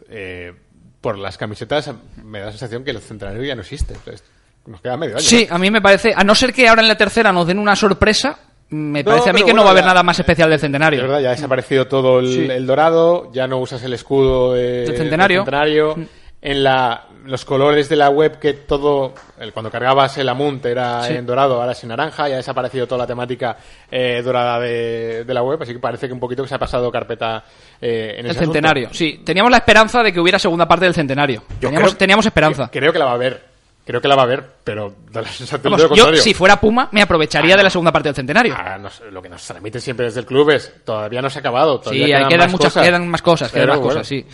[0.10, 0.54] eh,
[1.02, 1.92] por las camisetas,
[2.24, 3.94] me da la sensación que el centenario ya no existe.
[3.94, 4.24] Entonces,
[4.66, 5.24] nos queda medio año.
[5.24, 7.60] Sí, a mí me parece, a no ser que ahora en la tercera nos den
[7.60, 8.38] una sorpresa,
[8.72, 10.56] me No, parece a mí que no va a haber ya- nada más especial del
[10.56, 11.02] Es centenario.
[11.04, 12.48] verdad, ya ha desaparecido todo el, Sí.
[12.50, 15.42] el dorado, ya no usas el escudo de- Del centenario.
[15.42, 15.46] Mm.
[15.46, 15.96] centenario.
[16.44, 21.04] En la, los colores de la web que todo, el, cuando cargabas el Amunt era
[21.04, 21.14] Sí.
[21.14, 23.56] en dorado, ahora es en naranja, ya ha desaparecido toda la temática
[23.92, 26.58] eh, dorada de, de la web, así que parece que un poquito que se ha
[26.58, 27.44] pasado carpeta
[27.80, 28.98] eh, en El ese centenario, asunto.
[28.98, 29.22] sí.
[29.24, 31.44] Teníamos la esperanza de que hubiera segunda parte del centenario.
[31.60, 32.70] Yo Teníamos, creo- teníamos esperanza.
[32.72, 33.51] Creo que la va a haber,
[33.86, 36.22] creo que la va a haber, pero da la sensación Vamos, de lo yo, contrario.
[36.22, 38.56] si fuera Puma, me aprovecharía de la segunda parte del centenario.
[38.58, 41.41] Ah, nos- lo que nos transmite siempre desde el club es todavía no se ha
[41.41, 41.80] acabado.
[41.80, 42.86] Todavía Sí, hay- quedan más muchas- cosas.
[42.88, 44.26] quedan más cosas, quedan Pero más cosas, sí.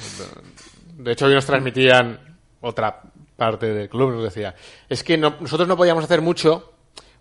[0.98, 2.20] De hecho, hoy nos transmitían
[2.62, 3.02] otra
[3.36, 4.56] parte del club, nos decía.
[4.90, 6.74] Es que no- nosotros no podíamos hacer mucho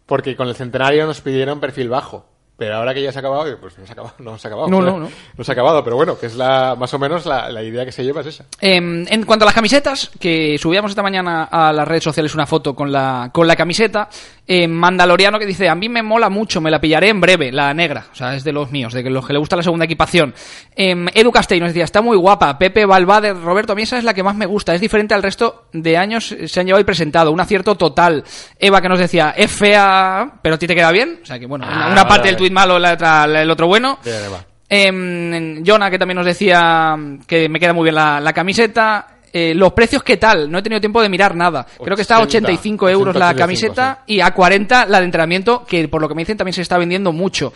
[0.06, 2.26] porque con el centenario nos pidieron perfil bajo.
[2.58, 4.14] Pero ahora que ya se ha acabado, pues no se ha acabado.
[4.18, 4.68] No se ha acabado.
[4.68, 5.10] No, no, no.
[5.36, 7.84] No se ha acabado, pero bueno, que es la más o menos la, la idea
[7.84, 8.46] que se lleva es esa.
[8.60, 12.46] Em, en cuanto a las camisetas, que subíamos esta mañana a las redes sociales una
[12.46, 14.08] foto con la, con la camiseta,
[14.48, 17.74] eh, Mandaloriano que dice, a mí me mola mucho, me la pillaré en breve, la
[17.74, 20.34] negra, o sea, es de los míos, de los que le gusta la segunda equipación.
[20.74, 24.04] Em, Edu Castell nos decía, está muy guapa, Pepe Valvade, Roberto, a mí esa es
[24.04, 26.80] la que más me gusta, es diferente al resto de años, eh, se han llevado
[26.80, 28.22] y presentado, un acierto total.
[28.58, 31.46] Eva que nos decía, es fea, pero a ti te queda bien, o sea que
[31.46, 33.98] bueno, Ah, una vale, parte del tuit malo, la otra- la- el otro bueno.
[34.04, 34.16] Bien.
[34.68, 39.15] Em, Jonah, que también nos decía que me queda muy bien la, la camiseta.
[39.38, 40.50] Eh, los precios, ¿qué tal?
[40.50, 41.66] No he tenido tiempo de mirar nada.
[41.84, 45.04] Creo que está a 80, 85 euros la 85, camiseta y a 40 la de
[45.04, 47.52] entrenamiento, que por lo que me dicen también se está vendiendo mucho.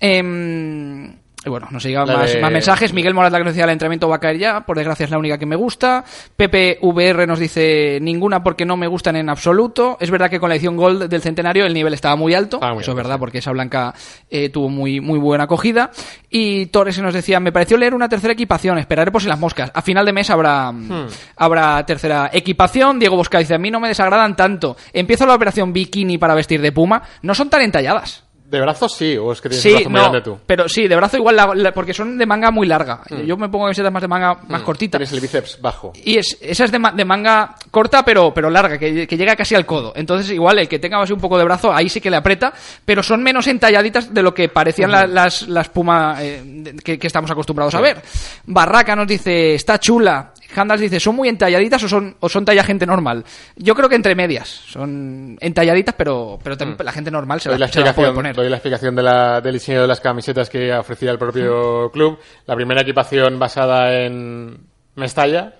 [0.00, 1.14] Em,
[1.44, 2.92] y bueno, nos llegan más, de- más mensajes.
[2.92, 4.60] Miguel Morat, la que nos decía, el entrenamiento va a caer ya.
[4.60, 6.04] Por desgracia es la única que me gusta.
[6.36, 9.96] Pepe VR nos dice, ninguna porque no me gustan en absoluto.
[10.00, 12.60] Es verdad que con la edición Gold del centenario el nivel estaba muy alto.
[12.60, 13.94] Muy Eso es verdad, porque esa blanca
[14.30, 15.90] eh, tuvo muy, muy buena acogida.
[16.30, 19.70] Y Torres nos decía, me pareció leer una tercera equipación, esperaré por si las moscas.
[19.74, 21.06] A final de mes habrá, Hmm.
[21.36, 22.98] habrá tercera equipación.
[22.98, 24.76] Diego Bosca dice, a mí no me desagradan tanto.
[24.92, 27.02] Empiezo la operación bikini para vestir de puma.
[27.22, 28.23] No son tan entalladas.
[28.54, 29.16] ¿De brazos sí?
[29.16, 30.38] ¿O es que tienes Sí, un brazo muy no, grande tú?
[30.46, 33.00] pero sí, de brazo igual, la- la- porque son de manga muy larga.
[33.26, 34.98] Yo me pongo camisetas más de manga más Mm, cortita.
[34.98, 35.92] Tienes el bíceps bajo.
[36.04, 39.34] Y es, esa es de, ma- de manga corta, pero, pero larga, que, que llega
[39.36, 39.92] casi al codo.
[39.96, 42.52] Entonces, igual, el que tenga así un poco de brazo, ahí sí que le aprieta,
[42.84, 47.30] pero son menos entalladitas de lo que parecían la- las, las Puma eh, que estamos
[47.30, 48.00] acostumbrados a ver.
[48.46, 50.32] Barraca nos dice, está chula.
[50.54, 53.24] Handals dice, ¿son muy entalladitas o son, o son talla gente normal?
[53.56, 54.48] Yo creo que entre medias.
[54.48, 58.12] Son entalladitas, pero, pero también la gente normal se Doy la, las se las puede
[58.12, 58.34] poner.
[58.36, 62.18] doy la explicación de la- del diseño de las camisetas que ofrecía el propio club.
[62.46, 64.58] La primera equipación basada en
[64.96, 65.54] Mestalla,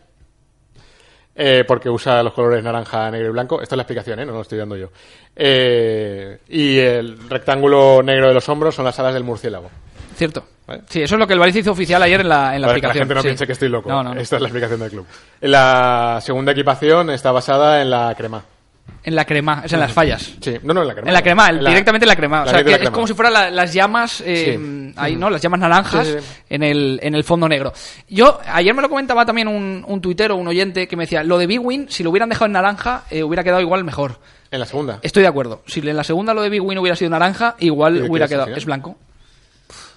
[1.36, 3.60] eh, porque usa los colores naranja, negro y blanco.
[3.60, 4.26] Esta es la explicación, ¿eh?
[4.26, 4.90] no lo estoy dando yo.
[5.34, 9.68] Eh, y el rectángulo negro de los hombros son las alas del murciélago.
[10.16, 10.44] Cierto.
[10.88, 12.80] Sí, eso es lo que el Valencia hizo oficial ayer en la, en la Para
[12.80, 13.02] que la aplicación.
[13.02, 13.26] gente no sí.
[13.28, 13.88] piense que estoy loco.
[13.90, 14.20] No, no, no.
[14.20, 15.06] Esta es la explicación del club.
[15.42, 18.42] La segunda equipación está basada en la crema.
[19.02, 20.32] En la crema, es en las fallas.
[20.40, 21.08] Sí, no, no, en la crema.
[21.08, 22.42] En la crema, En la- directamente en la crema.
[22.42, 22.94] O la sea, ley de que es crema.
[22.94, 24.94] como si fueran la- las llamas, eh, Sí.
[24.96, 25.28] ahí, ¿no?
[25.30, 26.26] Las llamas naranjas Sí, sí.
[26.50, 27.72] En, el, en el fondo negro.
[28.08, 31.36] Yo, ayer me lo comentaba también un, un tuitero, un oyente, que me decía, lo
[31.38, 34.18] de Big Win, si lo hubieran dejado en naranja, eh, hubiera quedado igual mejor.
[34.50, 34.98] En la segunda.
[35.02, 35.62] Estoy de acuerdo.
[35.66, 38.54] Si en la segunda lo de Big Win hubiera sido naranja, ¿Y igual hubiera quedado.
[38.54, 38.96] Es blanco.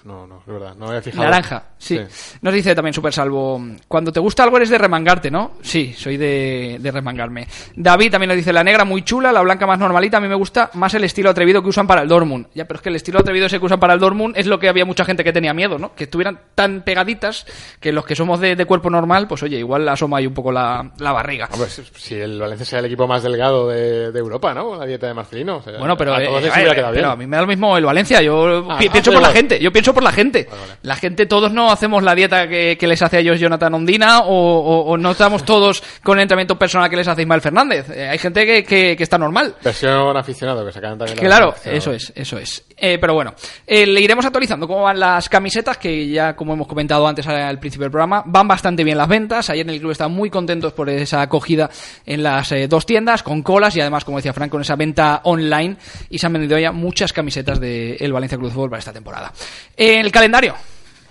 [0.04, 0.74] No, no, es verdad.
[0.76, 1.24] No había fijado.
[1.24, 1.98] Naranja, sí.
[2.40, 5.52] Nos dice también Super Salvo, cuando te gusta algo eres de remangarte, ¿no?
[5.62, 7.46] Sí, soy de, de remangarme.
[7.76, 10.34] David también nos dice, la negra muy chula, la blanca más normalita, a mí me
[10.34, 12.46] gusta más el estilo atrevido que usan para el Dortmund.
[12.54, 14.58] Ya, pero es que el estilo atrevido ese que usan para el Dortmund es lo
[14.58, 15.94] que había mucha gente que tenía miedo, ¿no?
[15.94, 17.46] Que estuvieran tan pegaditas
[17.80, 20.52] que los que somos de, de cuerpo normal, pues oye, igual asoma ahí un poco
[20.52, 21.48] la, la barriga.
[21.52, 24.76] Hombre, si- el Valencia sea el equipo más delgado de, de Europa, ¿no?
[24.76, 25.56] La dieta de Marcelino.
[25.56, 27.18] o sea, Bueno, pero, a eh, todos les a pero bien.
[27.18, 28.22] mí me da lo mismo el Valencia.
[28.22, 29.58] Yo Ah, pi- ah, pienso por la gente.
[29.60, 30.48] Yo pienso por la gente.
[30.82, 34.20] La gente, todos no hacemos la dieta que, que les hace a ellos Jonathan Ondina
[34.20, 37.88] o, o- o no estamos todos con el entrenamiento personal que les hace Ismael Fernández.
[37.90, 39.54] Eh, hay gente que, que- que está normal.
[39.62, 42.64] Versión aficionado, que sacan también la Claro, versión eso es, eso es.
[42.80, 43.34] Eh, pero bueno,
[43.66, 47.58] eh, le iremos actualizando cómo van las camisetas, que ya, como hemos comentado antes al
[47.58, 49.50] principio del programa, van bastante bien las ventas.
[49.50, 51.68] Ayer en el club estaban muy contentos por esa acogida
[52.06, 55.20] en las eh, dos tiendas, con colas y además, como decía Frank, con esa venta
[55.24, 55.76] online.
[56.10, 59.32] Y se han vendido ya muchas camisetas del Valencia Club de Fútbol para esta temporada.
[59.76, 60.54] El calendario.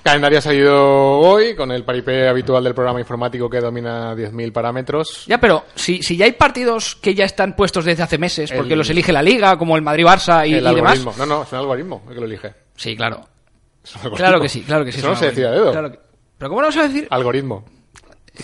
[0.08, 5.26] Calendario ha salido hoy con el paripé habitual del programa informático que domina 10.000 parámetros.
[5.28, 8.74] Ya, pero si, si ya hay partidos que ya están puestos desde hace meses, porque
[8.74, 11.06] El- los elige la Liga, como el Madrid-Barça y, el y demás.
[11.18, 12.54] No, no, es un algoritmo el que lo elige.
[12.76, 13.28] Sí, claro.
[14.16, 15.00] Claro que sí, claro que sí.
[15.00, 15.72] Eso es no se decía dedo.
[15.72, 16.00] Claro que-
[16.38, 17.08] Pero ¿cómo no se va a decir?
[17.10, 17.66] Algoritmo.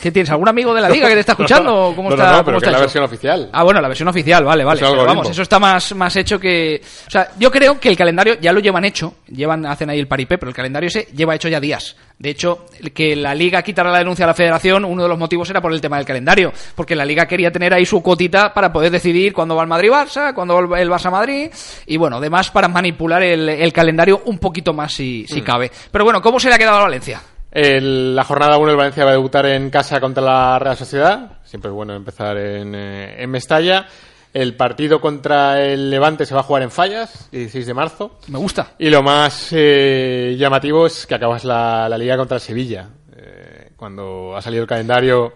[0.01, 0.29] ¿Qué tienes?
[0.31, 1.73] ¿Algún amigo de la liga que te está escuchando?
[1.89, 3.49] ¿O ¿Cómo no, está, no, no, cómo pero está que es la versión oficial.
[3.53, 4.79] Ah, bueno, la versión oficial, vale, vale.
[4.81, 6.81] Pero vamos, eso está más, más hecho que...
[7.07, 10.07] O sea, yo creo que el calendario ya lo llevan hecho, llevan, hacen ahí el
[10.07, 11.95] paripé, pero el calendario ese lleva hecho ya días.
[12.17, 15.17] De hecho, el que la liga quitara la denuncia a la federación, uno de los
[15.17, 18.53] motivos era por el tema del calendario, porque la liga quería tener ahí su cuotita
[18.53, 21.49] para poder decidir cuándo va el Madrid-Barça, cuándo va el Barça-Madrid,
[21.87, 25.43] y bueno, además para manipular el, el calendario un poquito más si, si Mm.
[25.43, 25.71] cabe.
[25.91, 27.19] Pero bueno, ¿cómo se le ha quedado a Valencia?
[27.53, 31.33] El- la jornada 1 el Valencia va a debutar en casa contra la Real Sociedad.
[31.43, 33.85] Siempre es bueno empezar en, eh, en Mestalla.
[34.33, 38.17] El partido contra el Levante se va a jugar en Fallas, 16 de marzo.
[38.29, 38.71] Me gusta.
[38.79, 42.89] Y lo más eh, llamativo es que acabas la, la liga contra el Sevilla.
[43.15, 45.33] Eh, cuando ha salido el calendario...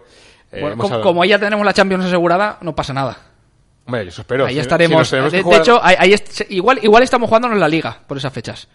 [0.50, 3.16] eh, Bueno, hemos como, como ya tenemos la Champions asegurada, no pasa nada.
[3.86, 4.44] Hombre, yo eso espero.
[4.46, 5.08] ahí Si- si estaremos.
[5.08, 8.66] tenemos de, hecho, ahí, ahí est- igual, igual estamos jugándonos la liga por esas fechas.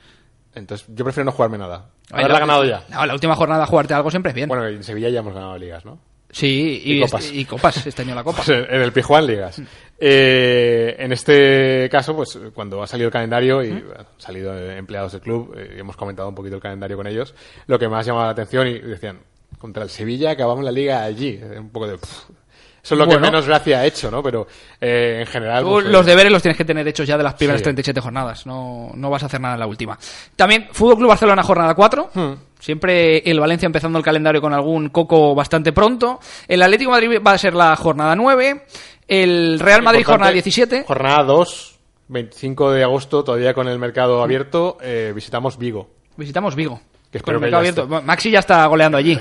[0.56, 1.90] Entonces, yo prefiero no jugarme nada.
[2.12, 2.84] Haberla la- ganado ya.
[2.90, 4.48] No, la última jornada jugarte algo siempre es bien.
[4.50, 5.98] Bueno, en Sevilla ya hemos ganado ligas, ¿no?
[6.30, 7.26] Sí, y, Y copas.
[7.26, 8.38] este- y copas, este año la copa.
[8.44, 9.62] Pues en en el Pijuan Ligas.
[10.00, 14.78] Eh, en este caso, pues cuando ha salido el calendario y bueno, han salido eh,
[14.78, 17.34] empleados del club, eh, y hemos comentado un poquito el calendario con ellos,
[17.68, 19.20] lo que más llamaba la atención y decían,
[19.60, 21.40] contra el Sevilla acabamos la liga allí.
[21.42, 21.98] Eh, Un poco de...
[21.98, 22.26] pff.
[22.84, 24.22] Eso es lo que menos gracia ha hecho, ¿no?
[24.22, 24.46] Pero
[24.82, 25.64] eh, en general...
[25.64, 27.64] Pues, los deberes los tienes que tener hechos ya de las primeras Sí.
[27.64, 28.46] 37 jornadas.
[28.46, 29.98] No, no vas a hacer nada en la última.
[30.36, 32.10] También, Fútbol Club Barcelona, jornada 4.
[32.14, 32.34] Hmm.
[32.60, 36.20] Siempre el Valencia empezando el calendario con algún coco bastante pronto.
[36.46, 38.66] El Atlético de Madrid va a ser la jornada 9.
[39.08, 40.84] El Real Madrid, importante, jornada 17.
[40.86, 41.80] Jornada 2,
[42.10, 45.90] 25 de agosto, todavía con el mercado abierto, eh, visitamos Vigo.
[46.18, 46.82] Visitamos Vigo.
[47.14, 47.96] Que Con espero el mercado ya abierto.
[47.96, 48.08] esté.
[48.08, 49.20] Maxi ya está goleando allí.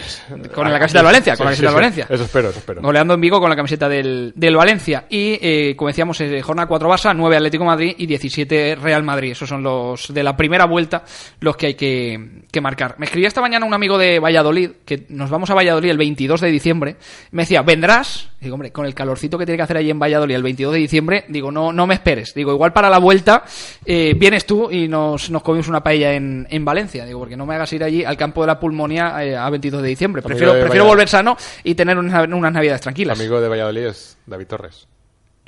[0.55, 1.37] Con la camiseta del Valencia.
[1.37, 1.75] Con la camiseta sí, del.
[1.75, 2.07] Valencia.
[2.09, 2.81] Eso espero, eso espero.
[2.81, 5.05] Goleando en Vigo con la camiseta del, del Valencia.
[5.11, 9.33] Y, eh, como decíamos, eh, jornada 4 Barça, 9 Atlético Madrid y 17 Real Madrid.
[9.33, 11.05] Esos son los de la primera vuelta
[11.41, 12.95] los que hay que, que marcar.
[12.97, 16.41] Me escribía esta mañana un amigo de Valladolid, que nos vamos a Valladolid el 22
[16.41, 16.97] de diciembre.
[17.31, 18.31] Me decía, ¿vendrás?
[18.41, 20.79] Digo, hombre, con el calorcito que tiene que hacer allí en Valladolid el 22 de
[20.79, 22.33] diciembre, digo, no, no me esperes.
[22.33, 23.45] Digo, igual para la vuelta
[23.85, 27.05] eh, vienes tú y nos, nos comimos una paella en, en Valencia.
[27.05, 29.83] Digo, porque no me hagas ir allí al campo de la pulmonía eh, a 22
[29.83, 30.21] de diciembre.
[30.21, 33.19] Amigo Prefiero, de prefiero volver sano y tener unas, unas navidades tranquilas.
[33.19, 34.89] amigo de Valladolid es David Torres.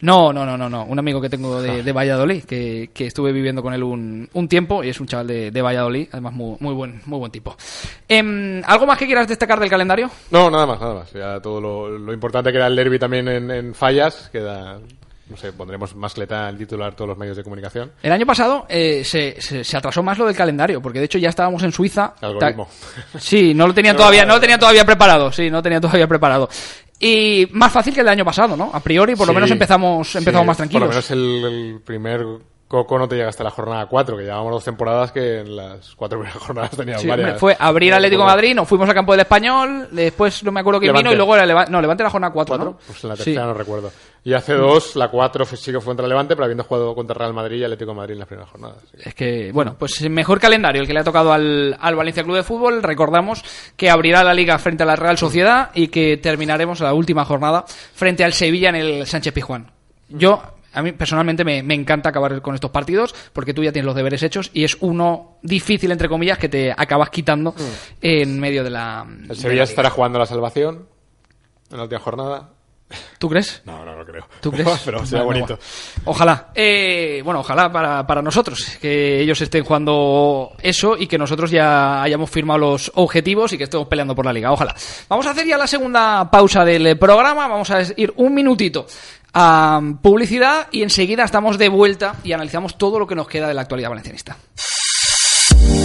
[0.01, 0.85] No, no, no, no, no.
[0.85, 4.49] Un amigo que tengo de, de Valladolid, que, que estuve viviendo con él un, un
[4.49, 7.57] tiempo y es un chaval de, de Valladolid, además muy, muy buen, muy buen tipo.
[8.09, 10.11] Em, ¿Algo más que quieras destacar del calendario?
[10.31, 11.13] No, nada más, nada más.
[11.13, 14.79] Ya todo lo, lo importante que era el derby también en, en fallas, queda,
[15.35, 17.91] no sé, pondremos mascleta en titular todos los medios de comunicación.
[18.03, 21.19] El año pasado eh, se, se, se atrasó más lo del calendario, porque de hecho
[21.19, 22.15] ya estábamos en Suiza.
[22.21, 22.69] Algoritmo.
[23.19, 26.07] Sí, no lo tenían todavía, no lo tenían todavía preparado, sí, no lo tenían todavía
[26.07, 26.49] preparado.
[27.01, 28.71] Y más fácil que el año pasado, ¿no?
[28.73, 30.87] A priori, por lo Sí, menos empezamos, empezamos sí, más tranquilos.
[30.87, 32.25] Por lo menos el, el primer
[32.75, 35.95] coco no te llega hasta la jornada 4, que llevábamos dos temporadas que en las
[35.95, 37.39] cuatro primeras jornadas teníamos Sí, varias.
[37.41, 40.81] fue abrir Atlético de Madrid, nos fuimos al campo del Español, después no me acuerdo
[40.81, 41.09] quién Levante.
[41.09, 42.79] vino y luego era Leva- no, Levante la jornada 4, ¿no?
[42.87, 43.25] Pues en la Sí.
[43.25, 43.91] tercera no recuerdo.
[44.27, 47.35] Y hace dos, la 4 sí que fue contra Levante, pero habiendo jugado contra Real
[47.35, 48.79] Madrid y Atlético de Madrid en las primeras jornadas.
[48.91, 52.23] Que- Es que, bueno, pues mejor calendario el que le ha tocado al, al Valencia
[52.25, 52.83] Club de Fútbol.
[52.83, 53.45] Recordamos
[53.77, 57.65] que abrirá la liga frente a la Real Sociedad y que terminaremos la última jornada
[57.95, 59.71] frente al Sevilla en el Sánchez Pizjuán.
[60.09, 60.43] Yo,
[60.75, 63.95] a mí personalmente me, me encanta acabar con estos partidos porque tú ya tienes los
[63.95, 67.55] deberes hechos y es uno difícil, entre comillas, que te acabas quitando
[68.01, 69.07] en medio de la.
[69.09, 70.89] El la Sevilla estará jugando la salvación
[71.71, 72.51] en la última jornada.
[73.19, 73.63] ¿Tú crees?
[73.65, 74.27] No, no, no creo.
[74.41, 74.69] ¿Tú crees?
[74.85, 75.59] pero será Bueno, bonito.
[76.05, 76.51] Ojalá.
[76.55, 82.03] Eh, bueno, ojalá para, para nosotros, que ellos estén jugando eso y que nosotros ya
[82.03, 84.53] hayamos firmado los objetivos y que estemos peleando por la liga.
[84.53, 84.75] Ojalá.
[85.09, 87.49] Vamos a hacer ya la segunda pausa del programa.
[87.49, 88.87] Vamos a ir un minutito
[89.35, 93.55] a publicidad y enseguida estamos de vuelta y analizamos todo lo que nos queda de
[93.55, 94.37] la actualidad valencianista.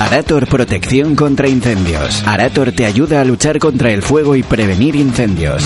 [0.00, 2.26] Arator Protección contra Incendios.
[2.26, 5.64] Arator te ayuda a luchar contra el fuego y prevenir incendios.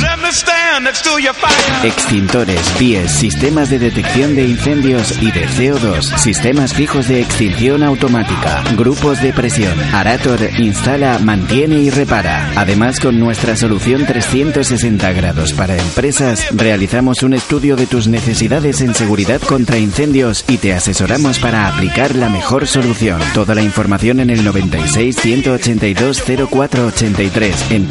[1.85, 8.65] Extintores, vías, sistemas de detección de incendios y de CO2, sistemas fijos de extinción automática,
[8.75, 9.79] grupos de presión.
[9.93, 12.53] Arator instala, mantiene y repara.
[12.57, 18.95] Además, con nuestra solución 360 grados para empresas, realizamos un estudio de tus necesidades en
[18.95, 23.21] seguridad contra incendios y te asesoramos para aplicar la mejor solución.
[23.35, 27.89] Toda la información en el 96 182 0483 en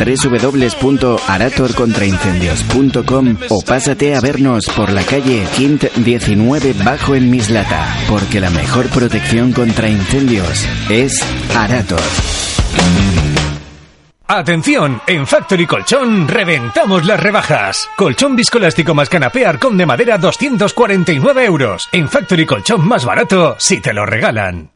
[3.49, 8.87] o pásate a vernos por la calle Quint 19 Bajo en Mislata, porque la mejor
[8.87, 11.21] protección contra incendios es
[11.53, 11.99] Arator.
[14.25, 17.89] Atención, en Factory Colchón reventamos las rebajas.
[17.97, 21.89] Colchón viscoelástico más canapé arcón de madera 249 euros.
[21.91, 24.71] En Factory Colchón más barato si te lo regalan.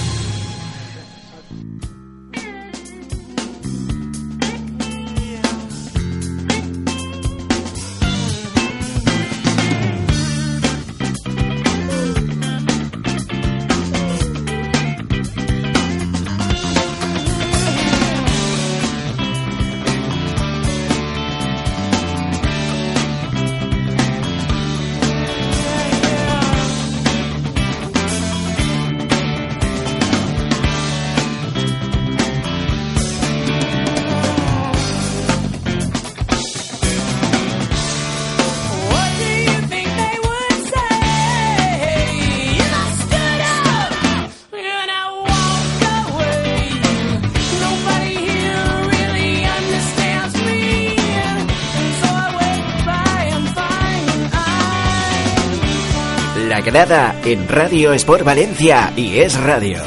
[56.78, 59.82] En Radio Sport Valencia y es radio.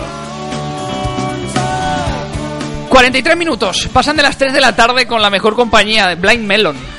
[2.88, 6.97] 43 minutos, pasan de las 3 de la tarde con la mejor compañía, Blind Melon.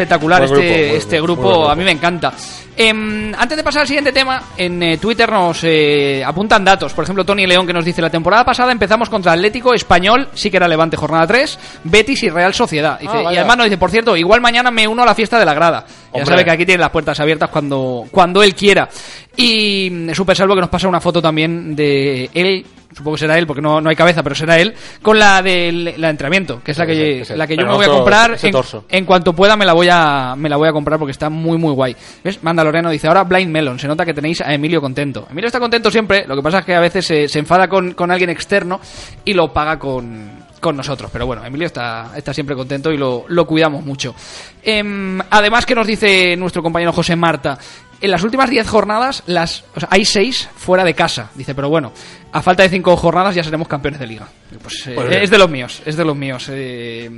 [0.00, 2.32] Espectacular Buen este, grupo, este grupo, buen a mí me encanta.
[2.76, 6.94] Em, antes de pasar al siguiente tema, en eh, Twitter nos eh, apuntan datos.
[6.94, 10.50] Por ejemplo, Tony León que nos dice, la temporada pasada empezamos contra Atlético Español, sí
[10.50, 12.98] que era Levante jornada 3, Betis y Real Sociedad.
[12.98, 15.38] Dice, Ah, y además nos dice, por cierto, igual mañana me uno a la fiesta
[15.38, 15.84] de la grada.
[15.86, 16.26] Ya Hombre.
[16.26, 18.88] sabe que aquí tiene las puertas abiertas cuando, cuando él quiera.
[19.36, 23.38] Y mm, Super Salvo que nos pasa una foto también de él, supongo que será
[23.38, 26.72] él, porque no, no hay cabeza, pero será él, con la del la entrenamiento, que
[26.72, 27.36] es la que, ese.
[27.36, 28.36] la que yo me voy a comprar
[28.88, 31.58] en, cuanto pueda me la voy a me la voy a comprar porque está muy
[31.58, 31.96] muy guay.
[32.24, 32.42] ¿Ves?
[32.42, 35.26] Mandaloriano dice, ahora Blind Melon, se nota que tenéis a Emilio contento.
[35.30, 37.92] Emilio está contento siempre, lo que pasa es que a veces se, se enfada con,
[37.94, 38.80] con alguien externo
[39.24, 41.10] y lo paga con, con nosotros.
[41.12, 44.14] Pero bueno, Emilio está, está siempre contento y lo, lo cuidamos mucho.
[44.62, 47.58] Em, además que nos dice nuestro compañero José Marta,
[48.00, 51.30] en las últimas 10 jornadas las, o sea, hay 6 fuera de casa.
[51.34, 51.92] Dice, pero bueno,
[52.32, 54.26] a falta de 5 jornadas ya seremos campeones de liga.
[54.62, 56.46] Pues, eh, Pues es de los míos, es de los míos.
[56.50, 57.10] Eh,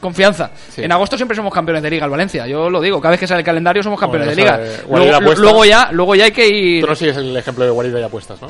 [0.00, 0.50] confianza.
[0.68, 0.82] Sí.
[0.82, 2.46] En agosto siempre somos campeones de liga el Valencia.
[2.46, 4.84] Yo lo digo, cada vez que sale el calendario somos campeones Bueno, de liga.
[4.88, 6.82] Luego, luego ya, luego ya hay que ir.
[6.82, 8.48] Tú no sigues el ejemplo de Guarida y apuestas, ¿no?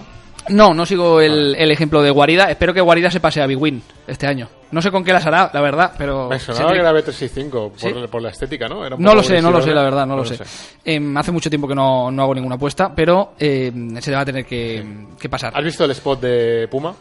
[0.49, 2.51] No, no sigo el, el ejemplo de Guarida.
[2.51, 4.49] Espero que Guarida se pase a Big Win este año.
[4.73, 6.29] No sé con qué las hará, la verdad, pero.
[6.29, 7.89] Me sonaba que era B365 por, Sí.
[8.11, 8.85] por la estética, ¿no?
[8.85, 10.39] Era No lo sé, no lo sé, la verdad, no, lo sé.
[10.85, 14.25] Em, hace mucho tiempo que no, no hago ninguna apuesta, pero em, se va a
[14.25, 15.53] tener que, que pasar.
[15.55, 16.95] ¿Has visto el spot de Puma?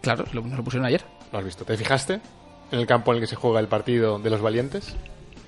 [0.00, 1.02] Claro, lo, nos lo pusieron ayer.
[1.32, 1.64] Lo has visto.
[1.64, 2.20] ¿Te fijaste
[2.72, 4.94] en el campo en el que se juega el partido de los valientes?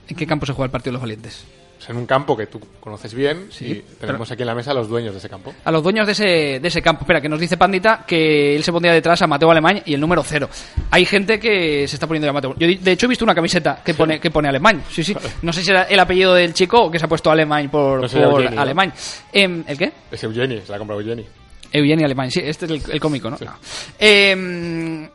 [0.08, 1.44] ¿En qué campo se juega el partido de los valientes?
[1.88, 4.74] En un campo que tú conoces bien Sí, y tenemos aquí en la mesa a
[4.74, 5.54] los dueños de ese campo.
[5.64, 7.02] A los dueños de ese, de ese campo.
[7.02, 10.00] Espera, que nos dice Pandita que él se pondría detrás a Mateo Alemán y el
[10.00, 10.48] número cero.
[10.90, 12.54] Hay gente que se está poniendo ya Mateo.
[12.58, 14.82] Yo, de hecho, he visto una camiseta que pone, que pone Alemán.
[14.90, 15.16] Sí, sí.
[15.42, 18.00] No sé si era el apellido del chico o que se ha puesto Alemán por,
[18.00, 18.62] No sería por Eugeni, ¿no?
[18.62, 18.92] Alemán.
[19.32, 19.92] Em, ¿El qué?
[20.10, 21.24] Es Eugeni, se la ha comprado Eugeni.
[21.72, 23.36] Eugenio Alemán, sí, este es el, el cómico, ¿no?
[23.40, 23.52] No.
[23.98, 25.08] Em,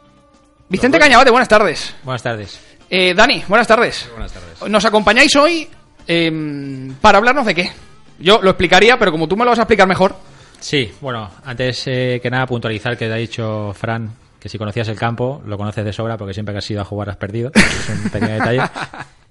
[0.69, 1.95] Vicente Cañabate, buenas tardes.
[2.03, 2.59] Buenas tardes.
[2.89, 4.07] Eh, Dani, buenas tardes.
[4.11, 4.69] Buenas tardes.
[4.69, 5.67] Nos acompañáis hoy
[6.07, 7.71] em, para hablarnos de qué.
[8.19, 10.15] Yo lo explicaría, pero como tú me lo vas a explicar mejor.
[10.59, 14.87] Sí, bueno, antes eh, que nada puntualizar que te ha dicho Fran que si conocías
[14.87, 17.51] el campo, lo conoces de sobra porque siempre que has ido a jugar has perdido.
[17.55, 18.61] Es un pequeño detalle.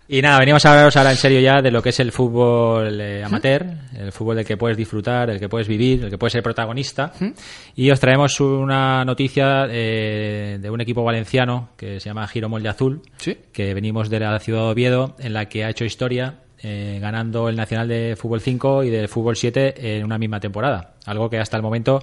[0.06, 3.00] Y nada, venimos a hablaros ahora en serio ya de lo que es el fútbol
[3.00, 3.64] eh, amateur,
[3.96, 7.12] el fútbol del que puedes disfrutar, el que puedes vivir, el que puedes ser protagonista.
[7.76, 12.68] Y os traemos una noticia eh, de un equipo valenciano que se llama Giro Molde
[12.68, 13.02] Azul,
[13.52, 17.48] que venimos de la ciudad de Oviedo, en la que ha hecho historia eh, ganando
[17.48, 20.94] el Nacional de Fútbol 5 y del Fútbol 7 en una misma temporada.
[21.06, 22.02] Algo que hasta el momento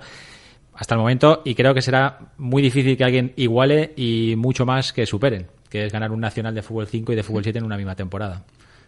[0.74, 4.94] hasta el momento y creo que será muy difícil que alguien iguale y mucho más
[4.94, 7.66] que superen, que es ganar un nacional de fútbol 5 y de fútbol 7 en
[7.66, 8.44] una misma temporada.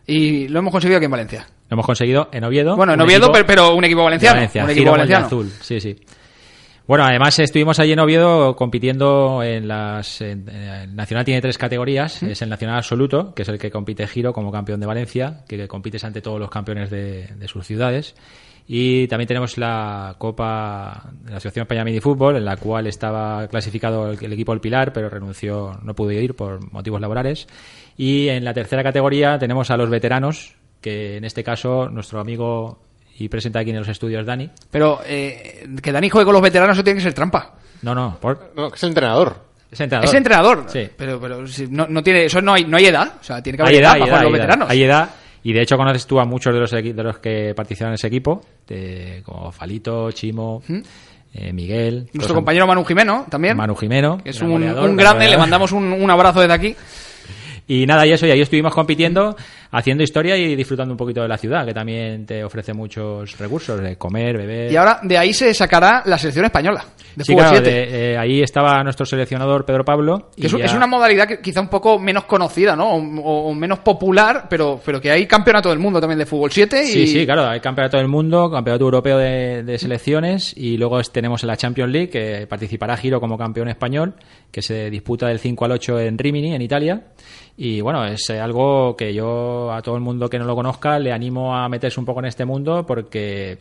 [0.06, 1.48] Y lo hemos conseguido aquí en Valencia.
[1.70, 2.76] Lo hemos conseguido en Oviedo.
[2.76, 4.36] Bueno, en Oviedo, equipo pero, pero un equipo valenciano.
[4.36, 5.26] Valencia, un equipo valenciano.
[5.26, 5.96] Azul, sí, sí.
[6.90, 10.22] Bueno, además estuvimos allí en Oviedo compitiendo en las...
[10.22, 12.24] en- el Nacional tiene tres categorías.
[12.24, 15.68] Es el Nacional Absoluto, que es el que compite Giro como campeón de Valencia, que
[15.68, 18.16] compites ante todos los campeones de, de sus ciudades.
[18.66, 23.48] Y también tenemos la Copa de la Asociación Española de Fútbol, en la cual estaba
[23.50, 27.46] clasificado el, el equipo del Pilar, pero renunció, no pudo ir por motivos laborales.
[27.98, 32.80] Y en la tercera categoría tenemos a los veteranos, que en este caso nuestro amigo
[33.20, 34.50] y presenta aquí en los estudios Dani.
[34.72, 37.54] Pero eh, que Dani juegue con los veteranos, eso tiene que ser trampa.
[37.82, 38.52] No, no, por...
[38.56, 39.48] No, es entrenador.
[39.72, 40.08] Es entrenador.
[40.10, 40.66] Es entrenador.
[40.68, 40.90] Sí.
[40.98, 43.14] Pero, pero si no, no tiene, eso no hay, no hay edad.
[43.22, 44.40] O sea, tiene que haber Hay edad, edad hay para edad, los edad.
[44.48, 44.70] veteranos.
[44.72, 45.10] Hay edad.
[45.44, 48.08] Y de hecho conoces tú a muchos de los, de los que participan en ese
[48.08, 50.62] equipo, de- como Falito, Chimo,
[51.34, 52.10] eh, Miguel.
[52.14, 53.56] Nuestro compañero Manu Jimeno también.
[53.56, 54.18] Manu Jimeno.
[54.24, 56.76] que es un, goleador, un gran grande, le mandamos un, un abrazo desde aquí.
[57.72, 59.36] Y nada, y eso, y ahí estuvimos compitiendo,
[59.72, 63.80] haciendo historia y disfrutando un poquito de la ciudad, que también te ofrece muchos recursos,
[63.82, 64.72] de comer, beber.
[64.72, 67.70] Y ahora de ahí se sacará la selección española de Sí, fútbol claro, 7.
[67.70, 70.30] de- eh, ahí estaba nuestro seleccionador Pedro Pablo.
[70.36, 72.90] Que es, una modalidad que quizá un poco menos conocida, ¿no?
[72.96, 76.88] O, menos popular, pero, pero que hay campeonato del mundo también de fútbol 7 y
[76.88, 81.44] Sí, sí, claro, hay campeonato del mundo, campeonato europeo de, de selecciones y luego tenemos
[81.44, 84.14] la Champions League que participará Giro como campeón español,
[84.52, 87.02] que se disputa del 5 al 8 en Rimini, en Italia.
[87.58, 91.12] Y bueno, es algo que yo a todo el mundo que no lo conozca le
[91.12, 93.58] animo a meterse un poco en este mundo porque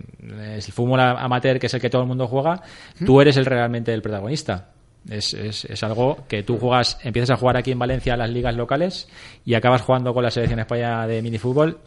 [0.54, 2.62] es el fútbol amateur que es el que todo el mundo juega,
[3.04, 4.70] tú eres el realmente el protagonista.
[5.08, 8.54] Es, es, es algo que tú juegas, empiezas a jugar aquí en Valencia las ligas
[8.54, 9.08] locales
[9.44, 11.78] y acabas jugando con la selección española de minifútbol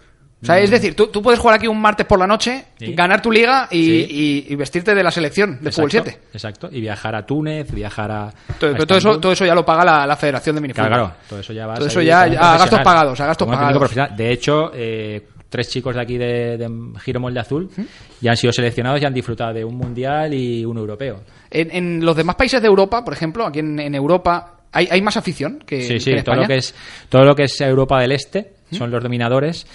[0.42, 2.94] O sea, es decir, tú, tú puedes jugar aquí un martes por la noche, Sí.
[2.94, 4.08] ganar tu liga y, Sí.
[4.10, 6.28] y- y vestirte de la selección de fútbol Exacto, 7.
[6.34, 8.34] Exacto, y viajar a Túnez, viajar a.
[8.60, 10.88] Todo, a pero todo eso, todo eso ya lo paga la, la Federación de Minifútbol.
[10.88, 14.18] Claro, claro, todo eso ya va Todo eso ya, a gastos pagados, a gastos pagados.
[14.18, 16.70] De hecho, eh, tres chicos de aquí de, de
[17.02, 17.70] Giro Molde Azul
[18.20, 21.22] ya han sido seleccionados y han disfrutado de un mundial y un europeo.
[21.52, 25.02] En, en los demás países de Europa, por ejemplo, aquí en, en Europa, ¿hay, hay
[25.02, 26.42] más afición que, sí, que sí, en todo España?
[26.42, 26.76] lo que es
[27.10, 29.68] todo lo que es Europa del Este son los dominadores.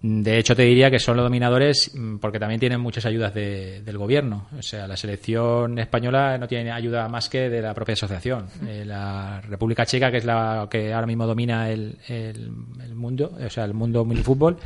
[0.00, 3.82] De hecho, te diría que son los dominadores mm, porque también tienen muchas ayudas de-
[3.82, 4.46] del gobierno.
[4.56, 8.46] O sea, la selección española no tiene ayuda más que de la propia asociación.
[8.68, 12.50] Eh, la República Checa, que es la que ahora mismo domina el, el-
[12.84, 14.56] el mundo, o sea, el mundo minifútbol,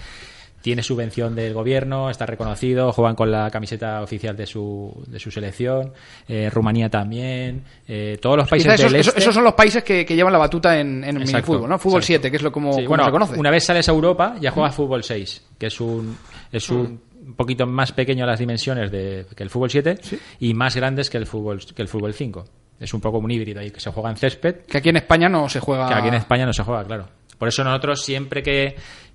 [0.63, 5.31] tiene subvención del gobierno, está reconocido, juegan con la camiseta oficial de su, de su
[5.31, 5.93] selección.
[6.29, 7.65] Eh, Rumanía también.
[7.87, 9.21] eh, todos los países esos, del esos- este.
[9.21, 11.79] esos son los países que, que llevan la batuta en, en el minifútbol, ¿no?
[11.79, 12.23] Fútbol exacto.
[12.23, 13.39] 7, que es lo como, Sí, como bueno, se conoce.
[13.39, 16.17] una vez sales a Europa, ya juegas fútbol 6, que es un
[16.53, 17.01] es un
[17.37, 19.99] poquito más pequeño las dimensiones de, que el fútbol 7
[20.41, 22.45] y más grandes que el fútbol que el fútbol 5.
[22.81, 25.29] Es un poco un híbrido ahí que se juega en césped, Que aquí en España
[25.29, 25.87] no se juega...
[25.89, 27.07] que aquí en España no se juega, claro.
[27.39, 28.75] Por eso nosotros siempre que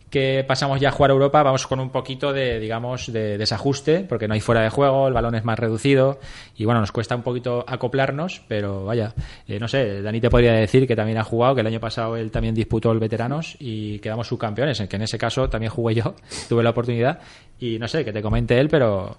[0.10, 4.06] que pasamos ya a jugar a Europa vamos con un poquito de digamos de desajuste
[4.08, 6.20] porque no hay fuera de juego el balón es más reducido
[6.56, 9.14] y bueno nos cuesta un poquito acoplarnos pero vaya
[9.48, 12.16] eh, no sé Dani te podría decir que también ha jugado que el año pasado
[12.16, 15.96] él también disputó el veteranos y quedamos subcampeones en que en ese caso también jugué
[15.96, 16.16] yo
[16.50, 17.20] tuve la oportunidad
[17.60, 19.18] y no sé que te comente él pero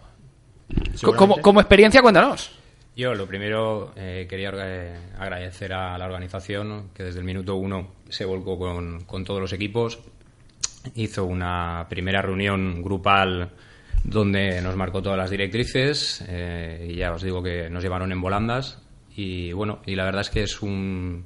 [1.03, 2.51] Co- Como, como experiencia, cuéntanos.
[2.95, 4.51] Yo lo primero eh, quería
[5.19, 9.53] agradecer a la organización que desde el minuto uno se volcó con, con todos los
[9.53, 9.99] equipos.
[10.95, 13.51] Hizo una primera reunión grupal
[14.05, 18.21] donde nos marcó todas las directrices eh, y ya os digo que nos llevaron en
[18.21, 18.81] volandas
[19.17, 21.25] y bueno, y la verdad es que es un,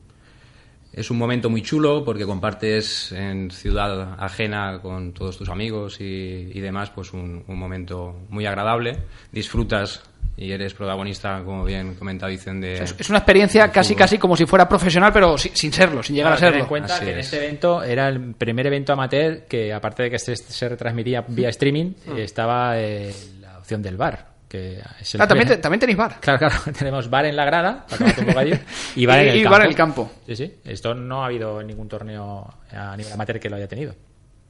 [0.92, 6.50] es un momento muy chulo porque compartes en ciudad ajena con todos tus amigos y,
[6.54, 8.98] y demás, pues un, un momento muy agradable.
[9.30, 10.02] Disfrutas
[10.44, 12.82] y eres protagonista, como bien comentaba dicen, de...
[12.82, 16.32] Es una experiencia casi casi como si fuera profesional, pero sin, sin serlo, sin llegar
[16.32, 16.64] Claro, a ten serlo.
[16.64, 17.26] en cuenta Así que en es.
[17.26, 21.48] este evento era el primer evento amateur que, aparte de que se, se retransmitía vía
[21.50, 24.32] streaming, eh, estaba eh, la opción del bar.
[24.48, 26.18] Que es el Ah, también, también tenéis bar.
[26.20, 28.58] Claro, claro, tenemos bar en la grada, para un bocadillo,
[28.96, 29.50] y bar en el Y- campo.
[29.52, 30.12] bar en el campo.
[30.26, 30.54] Sí, sí.
[30.64, 33.94] Esto no ha habido ningún torneo a nivel amateur que lo haya tenido.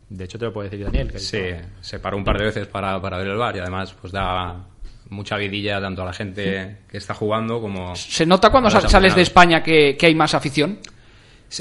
[0.08, 1.12] De hecho, te lo puede decir Daniel.
[1.12, 1.40] Que Sí,
[1.80, 4.56] se paró un par de veces para, para ver el bar y además pues da
[5.12, 7.94] mucha vidilla tanto a la gente que está jugando como...
[7.94, 9.22] ¿Se nota cuando sales de.
[9.22, 10.78] España que, que hay más afición?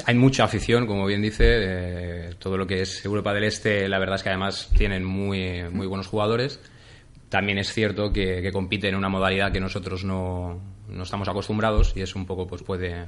[0.06, 3.98] Hay mucha afición, como bien dice, eh, todo lo que es Europa del Este, la
[3.98, 6.60] verdad es que además tienen muy, muy buenos jugadores.
[7.28, 11.92] También es cierto que, que compiten en una modalidad que nosotros no, no estamos acostumbrados
[11.96, 13.06] y eso un poco pues puede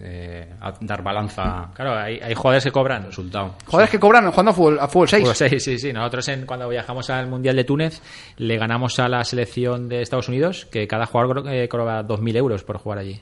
[0.00, 1.70] eh, a- dar balanza.
[1.74, 3.04] Claro, hay, hay jugadores que cobran.
[3.04, 3.54] Resultado.
[3.66, 5.20] Jugadores que cobran jugando a fútbol, a fútbol 6.
[5.22, 5.92] Fútbol seis, sí, sí.
[5.92, 8.00] Nosotros en, cuando viajamos al Mundial de Túnez
[8.36, 12.64] le ganamos a la selección de Estados Unidos que cada jugador eh, cobra 2.000 euros
[12.64, 13.20] por jugar allí.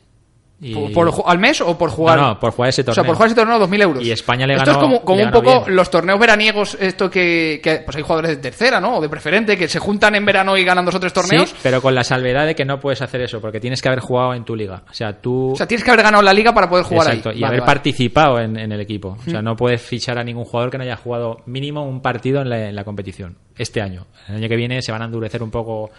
[0.61, 2.19] Y- ¿Por, ¿Al mes o por jugar?
[2.19, 3.07] No, no, por jugar ese O sea, torneo.
[3.11, 4.05] por jugar ese torneo, 2.000 euros.
[4.05, 5.77] Y España le Esto ganó- es como, un poco bien.
[5.77, 8.97] los torneos veraniegos, esto que, que, pues hay jugadores de tercera, ¿no?
[8.97, 11.51] O de preferente, que se juntan en verano y ganan dos o tres torneos.
[11.51, 14.01] Sí, pero con la salvedad de que no puedes hacer eso, porque tienes que haber
[14.01, 14.83] jugado en tu liga.
[14.91, 15.53] O sea, tú...
[15.53, 17.39] O sea, tienes que haber ganado la liga para poder jugar Exacto, ahí.
[17.39, 17.73] y Vale, haber vale.
[17.75, 19.17] participado en, en el equipo.
[19.25, 19.45] O sea, Mm.
[19.45, 22.69] no puedes fichar a ningún jugador que no haya jugado mínimo un partido en la,
[22.69, 24.07] en la competición este año.
[24.29, 25.91] El año que viene se van a endurecer un poco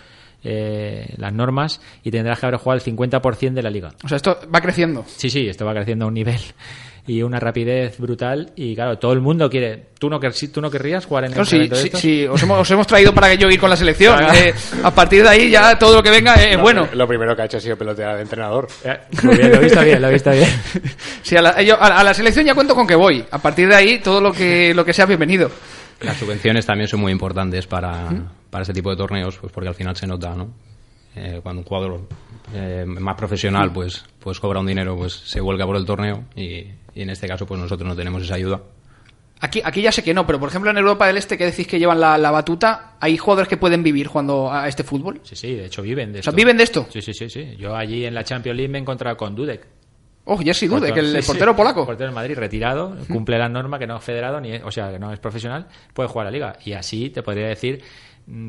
[0.43, 3.89] eh, las normas y tendrás que haber jugado el 50% de la liga.
[4.03, 5.03] O sea, esto va creciendo.
[5.07, 6.39] Sí, sí, esto va creciendo a un nivel
[7.07, 9.87] y una rapidez brutal y claro, todo el mundo quiere.
[9.97, 12.41] ¿Tú no, quer- tú no querrías jugar en No, un sí, de sí, sí, os
[12.43, 14.15] hemos, os hemos traído para que yo ir con la selección.
[14.17, 14.33] Claro.
[14.37, 16.87] Eh, a partir de ahí ya todo lo que venga es No, bueno.
[16.93, 18.67] Lo primero que ha hecho ha sido pelotear de entrenador.
[19.23, 20.49] Muy bien, lo he visto bien, lo he visto bien.
[21.23, 23.25] Sí, a la, yo- a- a la selección ya cuento con que voy.
[23.31, 25.49] A partir de ahí todo lo que, lo que sea bienvenido.
[26.01, 28.07] Las subvenciones también son muy importantes para,
[28.49, 30.49] para ese tipo de torneos, pues porque al final se nota, ¿no?
[31.15, 32.01] Eh, cuando un jugador
[32.53, 36.65] eh, más profesional pues, pues cobra un dinero, pues se vuelca por el torneo y,
[36.93, 38.61] y en este caso pues nosotros no tenemos esa ayuda.
[39.41, 41.65] Aquí, aquí ya sé que no, pero por ejemplo en Europa del Este que decís
[41.65, 45.21] que llevan la, la batuta, ¿hay jugadores que pueden vivir jugando a este fútbol?
[45.23, 46.35] Sí, sí, de hecho viven de O sea, esto.
[46.37, 46.87] ¿viven de esto?
[46.91, 47.55] Sí, sí, sí, sí.
[47.57, 49.65] Yo allí en la Champions League me he encontrado con Dudek.
[50.25, 51.79] Oh, Jerzy Dudek, el, el sí, portero sí, polaco.
[51.81, 54.69] el portero del Madrid, retirado, cumple la norma que no es federado, ni es- o
[54.71, 56.57] sea, que no es profesional, puede jugar la liga.
[56.65, 57.81] Y así te podría decir,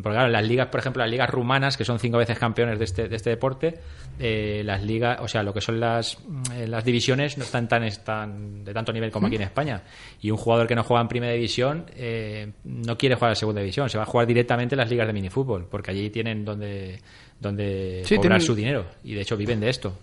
[0.03, 2.85] porque claro, las ligas, por ejemplo, las ligas rumanas, que son cinco veces campeones de
[2.85, 3.79] este, de este deporte,
[4.19, 7.67] eh, las ligas, o sea, lo que son las, mm, eh, las divisiones no están
[7.69, 9.83] tan, están de tanto nivel como aquí en España.
[10.21, 13.61] Y un jugador que no juega en primera división eh, no quiere jugar en segunda
[13.61, 17.01] división, se va a jugar directamente en las ligas de minifútbol, porque allí tienen donde,
[17.41, 18.85] donde Sí, cobrar tienen- su dinero.
[19.03, 19.97] Y de hecho viven de esto.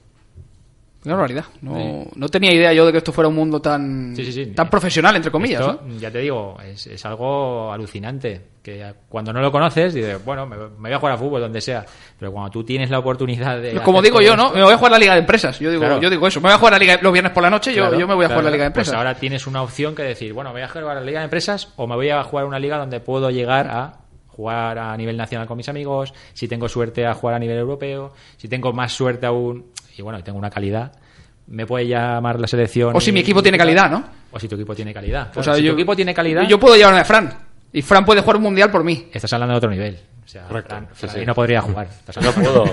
[1.03, 1.45] Qué barbaridad.
[1.61, 4.45] No, no tenía idea yo de que esto fuera un mundo tan, Sí, sí, sí.
[4.47, 5.61] tan profesional, entre comillas.
[5.61, 5.97] Esto, ¿no?
[5.99, 8.41] Ya te digo, es, es algo alucinante.
[8.61, 11.61] Que cuando no lo conoces, dices, bueno, me, me voy a jugar a fútbol donde
[11.61, 11.85] sea.
[12.19, 13.75] Pero cuando tú tienes la oportunidad de.
[13.81, 14.47] Como digo yo, ¿no?
[14.47, 15.57] esto- Me voy a jugar la Liga de Empresas.
[15.59, 16.01] Yo digo, Claro.
[16.01, 16.41] yo digo eso.
[16.41, 17.73] Me voy a jugar la Liga los viernes por la noche.
[17.73, 18.53] yo- Claro, yo, me voy a jugar la claro.
[18.55, 18.91] Liga de Empresas.
[18.93, 21.25] Pues ahora tienes una opción que decir, bueno, me voy a jugar la Liga de
[21.25, 25.17] Empresas o me voy a jugar una liga donde puedo llegar a jugar a nivel
[25.17, 28.91] nacional con mis amigos, si tengo suerte a jugar a nivel europeo, si tengo más
[28.93, 29.65] suerte aún,
[29.97, 30.91] y bueno, y tengo una calidad,
[31.47, 32.95] me puede llamar la selección.
[32.95, 34.03] O si y- mi equipo tiene calidad, ¿no?
[34.31, 35.31] O si tu equipo tiene calidad.
[35.35, 37.33] O sea, si yo- tu equipo tiene calidad, Yo puedo llevarme a Fran.
[37.73, 39.07] Y Fran puede jugar un mundial por mí.
[39.13, 39.97] estás hablando de otro nivel.
[40.25, 41.25] O sea, Correcto, Fran- sí.
[41.25, 41.87] no podría jugar.
[42.21, 42.65] No puedo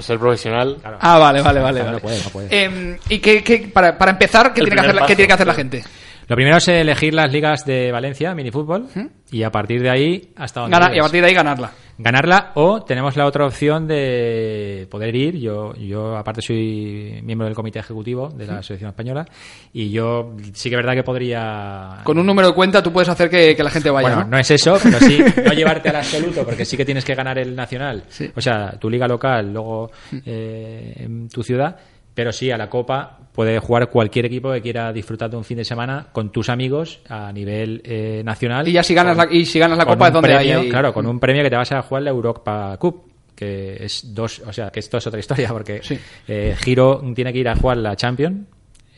[0.00, 0.76] ser profesional.
[0.80, 0.98] Claro.
[1.00, 1.78] Ah, vale, vale, vale.
[1.80, 1.96] No, vale.
[1.96, 2.48] no puede, no puede.
[2.50, 5.46] Eh, ¿Y qué, qué- para, para empezar, ¿qué tiene, que hacer, qué tiene que hacer
[5.46, 5.82] la gente?
[6.28, 8.86] Lo primero es elegir las ligas de Valencia, minifútbol,
[9.32, 11.70] y a partir de ahí hasta donde Gana- y a partir de ahí ganarla.
[12.02, 17.54] Ganarla o tenemos la otra opción de poder ir yo yo aparte soy miembro del
[17.54, 19.26] comité ejecutivo de la selección española
[19.72, 23.08] y yo sí que es verdad que podría Con un número de cuenta tú puedes
[23.08, 24.08] hacer que, que la gente vaya.
[24.08, 24.30] bueno, ¿no?
[24.30, 27.38] no es eso, pero sí, no llevarte al absoluto, porque sí que tienes que ganar
[27.38, 28.04] el nacional.
[28.34, 30.16] O sea, tu liga local, luego Mm.
[30.26, 31.76] eh, en tu ciudad,
[32.14, 35.56] pero sí, a la Copa puede jugar cualquier equipo que quiera disfrutar de un fin
[35.56, 38.68] de semana con tus amigos a nivel eh, nacional.
[38.68, 40.68] Y ya si ganas la, y si ganas la copa es donde premio, hay ahí-
[40.68, 44.42] Claro, con un premio que te vas a jugar la Europa Cup que es dos,
[44.46, 45.80] o sea, que esto es otra historia porque
[46.28, 48.46] eh, Giro tiene que ir a jugar la Champions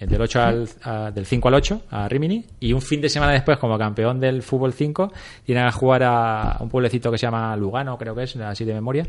[0.07, 3.33] del 8 al, a- del 5 al 8 a Rimini y un fin de semana
[3.33, 5.13] después como campeón del fútbol 5
[5.45, 8.75] tiene que jugar a un pueblecito que se llama Lugano creo que es así de
[8.75, 9.07] memoria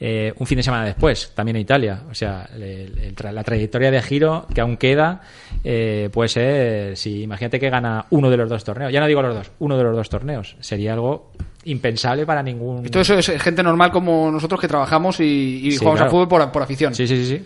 [0.00, 3.90] eh, un fin de semana después también en Italia o sea el tra- la trayectoria
[3.90, 5.20] de Giro que aún queda
[5.64, 9.22] eh, puede ser si imagínate que gana uno de los dos torneos ya no digo
[9.22, 11.30] los dos uno de los dos torneos sería algo
[11.64, 15.24] impensable para ningún Todo eso es gente normal como nosotros que trabajamos y,
[15.64, 16.04] y Sí, jugamos claro.
[16.06, 16.92] al fútbol por, por afición.
[16.92, 17.44] Sí, sí, sí, sí.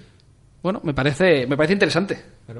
[0.63, 2.19] Bueno, me parece, me parece interesante.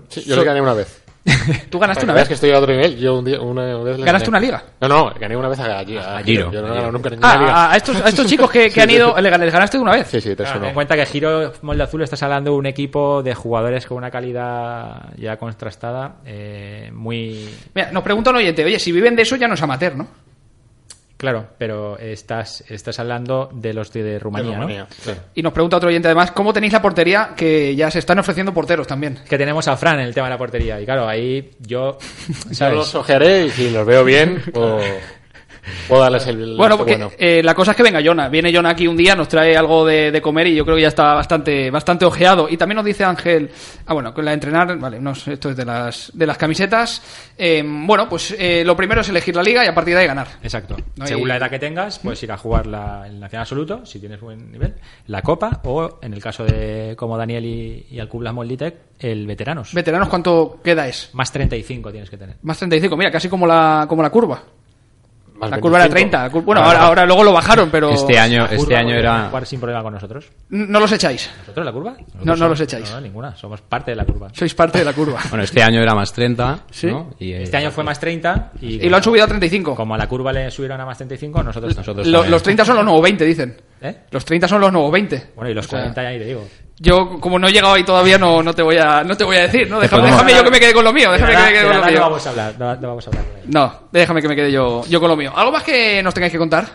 [0.09, 1.03] Sí, yo le gané una vez.
[1.71, 2.29] ¿Tú ganaste una vez?
[2.29, 2.97] que estoy a otro nivel.
[2.99, 4.29] Yo un día, una vez ¿Ganaste gané.
[4.29, 4.63] una liga?
[4.81, 6.53] No, no, gané una vez a, a, a Giro.
[6.53, 7.53] Yo no he ganado nunca ninguna Ah, liga.
[7.53, 9.23] a, a estos, a estos chicos que, que Sí, han ido, sí.
[9.23, 10.07] ¿les les ganaste de una vez?
[10.07, 10.61] Sí, sí, te Claro, suena.
[10.61, 13.97] ten en cuenta que Giro Molde Azul estás hablando de un equipo de jugadores con
[13.97, 19.23] una calidad ya contrastada eh, muy Mira, nos pregunta un oyente, oye, si viven de
[19.23, 20.07] eso ya no es amateur, ¿no?
[21.17, 25.13] Claro, pero estás estás hablando de los de, de Rumanía, De Rumanía, ¿no?
[25.35, 28.53] Y nos pregunta otro oyente además, ¿cómo tenéis la portería que ya se están ofreciendo
[28.53, 29.19] porteros también?
[29.29, 31.99] Que tenemos a Fran en el tema de la portería y claro, ahí yo
[32.51, 34.81] Yo los ojearé y si los veo bien, o...
[35.89, 37.13] Puedo darles el Bueno, visto porque bueno.
[37.19, 38.29] eh, la cosa es que venga Jonah.
[38.29, 40.83] Viene Jonah aquí un día, nos trae algo de, de comer y yo creo que
[40.83, 42.49] ya está bastante, bastante ojeado.
[42.49, 43.51] Y también nos dice Ángel,
[43.87, 46.37] ah bueno, con la de entrenar, vale, no, sé, esto es de las, de las
[46.39, 47.03] camisetas.
[47.39, 50.07] Eh, bueno, pues eh, lo primero es elegir la liga y a partir de ahí
[50.07, 50.29] ganar.
[50.43, 50.77] Exacto.
[50.97, 53.85] No hay- Según la edad que tengas, puedes ir a jugar la, el Nacional Absoluto,
[53.87, 54.75] si tienes buen nivel,
[55.07, 58.75] la Copa, o en el caso de como Daniel y, y al Club Las Molditec,
[58.99, 59.75] el Veteranos.
[59.75, 61.11] Veteranos, ¿cuánto queda es?
[61.13, 62.37] Más 35 tienes que tener.
[62.43, 64.43] Más 35, mira, casi como la, como la curva.
[65.39, 66.11] Más la curva era 25.
[66.11, 66.23] 30.
[66.23, 67.91] la cur- Bueno, ahora, ahora luego lo bajaron, pero...
[67.91, 69.29] Este año, este año era...
[69.29, 70.27] jugar sin problema con nosotros.
[70.51, 71.31] No los echáis.
[71.41, 71.91] ¿Nosotros la curva?
[71.93, 72.91] Nosotros No, no los echáis.
[72.91, 73.37] No, ninguna.
[73.37, 74.29] Somos parte de la curva.
[74.33, 75.21] Sois parte de la curva.
[75.31, 76.87] Bueno, este año era más 30, ¿Sí?
[76.87, 77.11] ¿no?
[77.19, 79.75] Y, eh, Este año fue más 30 y, Y lo han subido a 35.
[79.75, 81.77] como a la curva le subieron a más 35, nosotros...
[81.77, 83.61] nosotros Lo- los 30 son los nuevos 20, dicen.
[83.81, 83.95] ¿Eh?
[84.11, 85.33] Los 30 son los nuevos 20.
[85.37, 86.47] Bueno, y los O sea, 40 ya ahí te digo.
[86.79, 89.37] Yo, como no he llegado ahí todavía, no, no, te, voy a, no te voy
[89.37, 89.81] a decir, ¿no?
[89.81, 91.95] Déjame, yo que me quede con lo mío, déjame que me quede con lo mío.
[91.95, 93.25] no vamos a hablar, no vamos a hablar.
[93.47, 95.33] No, déjame que me quede yo, yo con lo mío.
[95.35, 96.67] ¿Algo más que nos tengáis que contar?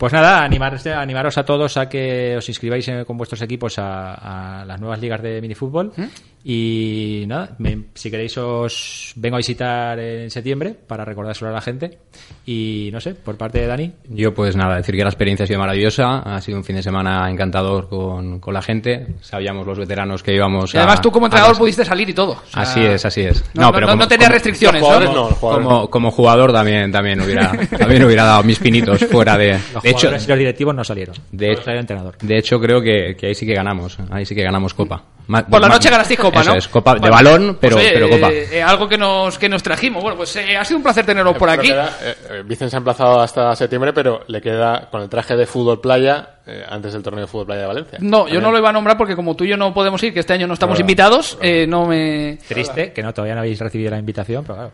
[0.00, 4.60] Pues nada, animar, animaros a todos a que os inscribáis eh, con vuestros equipos a,
[4.62, 5.92] a las nuevas ligas de minifútbol.
[5.94, 6.04] ¿Mm?
[6.42, 11.60] Y nada, me- si queréis os vengo a visitar en septiembre para recordárselo a la
[11.60, 11.98] gente.
[12.46, 13.92] Y no sé, por parte de Dani.
[14.08, 16.82] Yo pues nada, decir que la experiencia ha sido maravillosa, ha sido un fin de
[16.82, 21.12] semana encantador con, con la gente, sabíamos los veteranos que íbamos Y además a- tú
[21.12, 22.32] como entrenador las- pudiste salir y todo.
[22.32, 23.44] O sea, Así es, así es.
[23.52, 25.28] No, no, no, no tenías restricciones, jugadores ¿no?
[25.36, 29.58] como, como jugador también, también hubiera, también hubiera dado mis pinitos fuera de...
[29.74, 31.14] Los De hecho, los directivos no salieron.
[31.32, 32.16] de hecho, salió el entrenador.
[32.18, 35.02] de hecho creo que, que ahí sí que ganamos, ahí sí que ganamos copa.
[35.26, 36.56] Ma- Por la noche ganasteis copa, eso ¿no?
[36.56, 38.30] es, copa de balón, pero, pues, oye, pero copa.
[38.32, 40.02] eh, eh, algo que nos, que nos trajimos.
[40.02, 41.68] Bueno, pues eh, ha sido un placer teneros por aquí.
[41.68, 45.36] queda, eh, eh, Vicen se ha emplazado hasta septiembre, pero le queda con el traje
[45.36, 47.98] de fútbol playa eh, antes del torneo de fútbol playa de Valencia.
[48.00, 50.12] No, yo no lo iba a nombrar porque como tú y yo no podemos ir,
[50.12, 52.38] que este año no estamos invitados, eh, no me...
[52.48, 54.72] Triste que no todavía no habéis recibido la invitación, pero claro.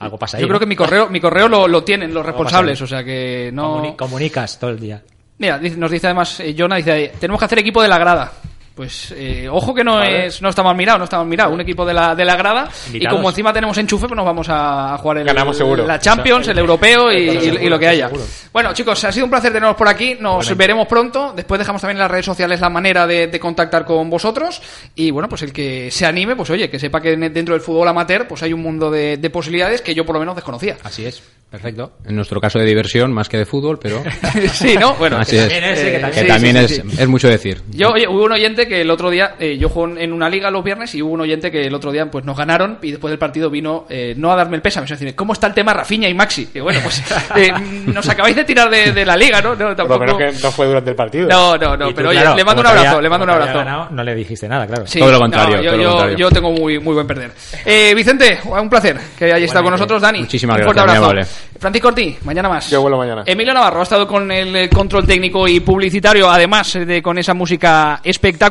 [0.00, 0.40] Algo pasa ahí.
[0.42, 0.60] Yo creo ¿no?
[0.60, 3.82] que mi correo, mi correo lo, lo tienen los responsables, o sea que no...
[3.84, 5.02] Comuni- comunicas todo el día.
[5.38, 8.32] Mira, nos dice además eh, Jonah, dice, tenemos que hacer equipo de la grada.
[8.74, 10.26] Pues eh, ojo que no Vale.
[10.26, 12.34] es no está mal mirado, no está mal mirado, un equipo de la, de la
[12.36, 15.86] grada y como encima tenemos enchufe, pues nos vamos a, jugar el, Ganamos seguro.
[15.86, 18.06] la Champions, el europeo y, Eso y- seguro, y lo que haya.
[18.06, 18.24] seguro.
[18.52, 21.96] Bueno, chicos, ha sido un placer teneros por aquí, nos veremos pronto, después dejamos también
[21.96, 24.62] en las redes sociales la manera de, de contactar con vosotros
[24.94, 27.88] y bueno, pues el que se anime, pues oye, que sepa que dentro del fútbol
[27.88, 30.76] amateur pues hay un mundo de, de posibilidades que yo por lo menos desconocía.
[30.84, 31.22] Así es.
[31.50, 31.94] Perfecto.
[32.06, 34.00] En nuestro caso de diversión, más que de fútbol, pero...
[34.52, 34.94] sí, ¿no?
[34.94, 35.48] Bueno, Así que es.
[35.48, 35.80] también es,
[36.14, 37.02] Que eh, también, sí, sí, es, sí, sí.
[37.02, 37.60] es mucho decir.
[37.72, 40.50] Yo, oye, hubo un oyente que el otro día, eh, yo juego en una liga
[40.50, 43.10] los viernes y hubo un oyente que el otro día pues nos ganaron y después
[43.10, 45.54] del partido vino eh, no a darme el pésame, sino a decirme, ¿cómo está el
[45.54, 46.48] tema Rafinha y Maxi?
[46.54, 47.02] Y bueno, pues
[47.36, 47.52] eh,
[47.86, 49.50] nos acabáis de tirar de, de la liga, ¿no?
[49.50, 50.00] No, Por lo tampoco...
[50.00, 51.28] menos que no fue durante el partido.
[51.28, 53.30] No, no, no, tú, pero oye, claro, le mando un abrazo, había- le mando un
[53.30, 53.58] abrazo.
[53.58, 54.86] ganado, no le dijiste nada, claro.
[54.86, 56.16] Sí, Todo lo contrario, no, yo, todo lo yo- contrario.
[56.18, 57.32] yo tengo muy, muy buen perder.
[57.64, 60.20] Eh, Vicente, un placer que hayáis estado con nosotros, Dani.
[60.20, 61.36] Muchísimas un fuerte gracias, abrazo.
[61.58, 62.70] Francisco Ortiz, mañana más.
[62.70, 63.22] Yo vuelvo mañana.
[63.26, 68.00] Emilio Navarro ha estado con el control técnico y publicitario, además de con esa música
[68.02, 68.49] espectacular.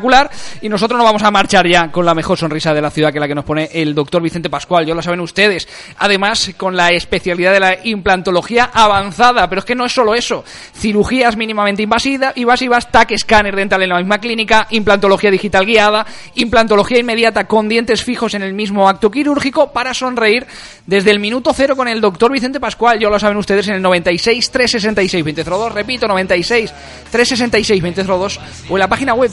[0.61, 3.19] Y nosotros nos vamos a marchar ya con la mejor sonrisa de la ciudad, que
[3.19, 4.85] la que nos pone el doctor Vicente Pascual.
[4.85, 5.67] Ya lo saben ustedes.
[5.97, 9.47] Además, con la especialidad de la implantología avanzada.
[9.49, 10.43] Pero es que no es solo eso.
[10.73, 16.99] Cirugías mínimamente invasivas, invasivas TAC escáner dental en la misma clínica, implantología digital guiada, implantología
[16.99, 20.45] inmediata con dientes fijos en el mismo acto quirúrgico para sonreír
[20.85, 22.99] desde el minuto cero con el doctor Vicente Pascual.
[22.99, 26.73] Ya lo saben ustedes en el 96 366 2002, repito, 96
[27.11, 28.39] 366 2002
[28.69, 29.31] o en la página web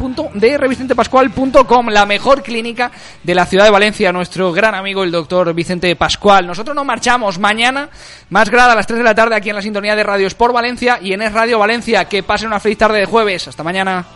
[0.00, 2.90] www.drvicentepascual.com, la mejor clínica
[3.22, 6.46] de la ciudad de Valencia, nuestro gran amigo el doctor Vicente Pascual.
[6.46, 7.90] Nosotros nos marchamos mañana,
[8.30, 10.54] más grada a las 3 de la tarde aquí en la sintonía de Radio Sport
[10.54, 12.06] Valencia y en Es Radio Valencia.
[12.06, 13.48] Que pasen una feliz tarde de jueves.
[13.48, 14.06] Hasta mañana.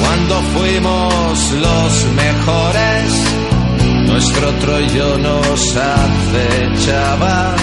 [0.00, 3.12] Cuando fuimos los mejores,
[4.06, 7.54] nuestro Troyo nos acechaba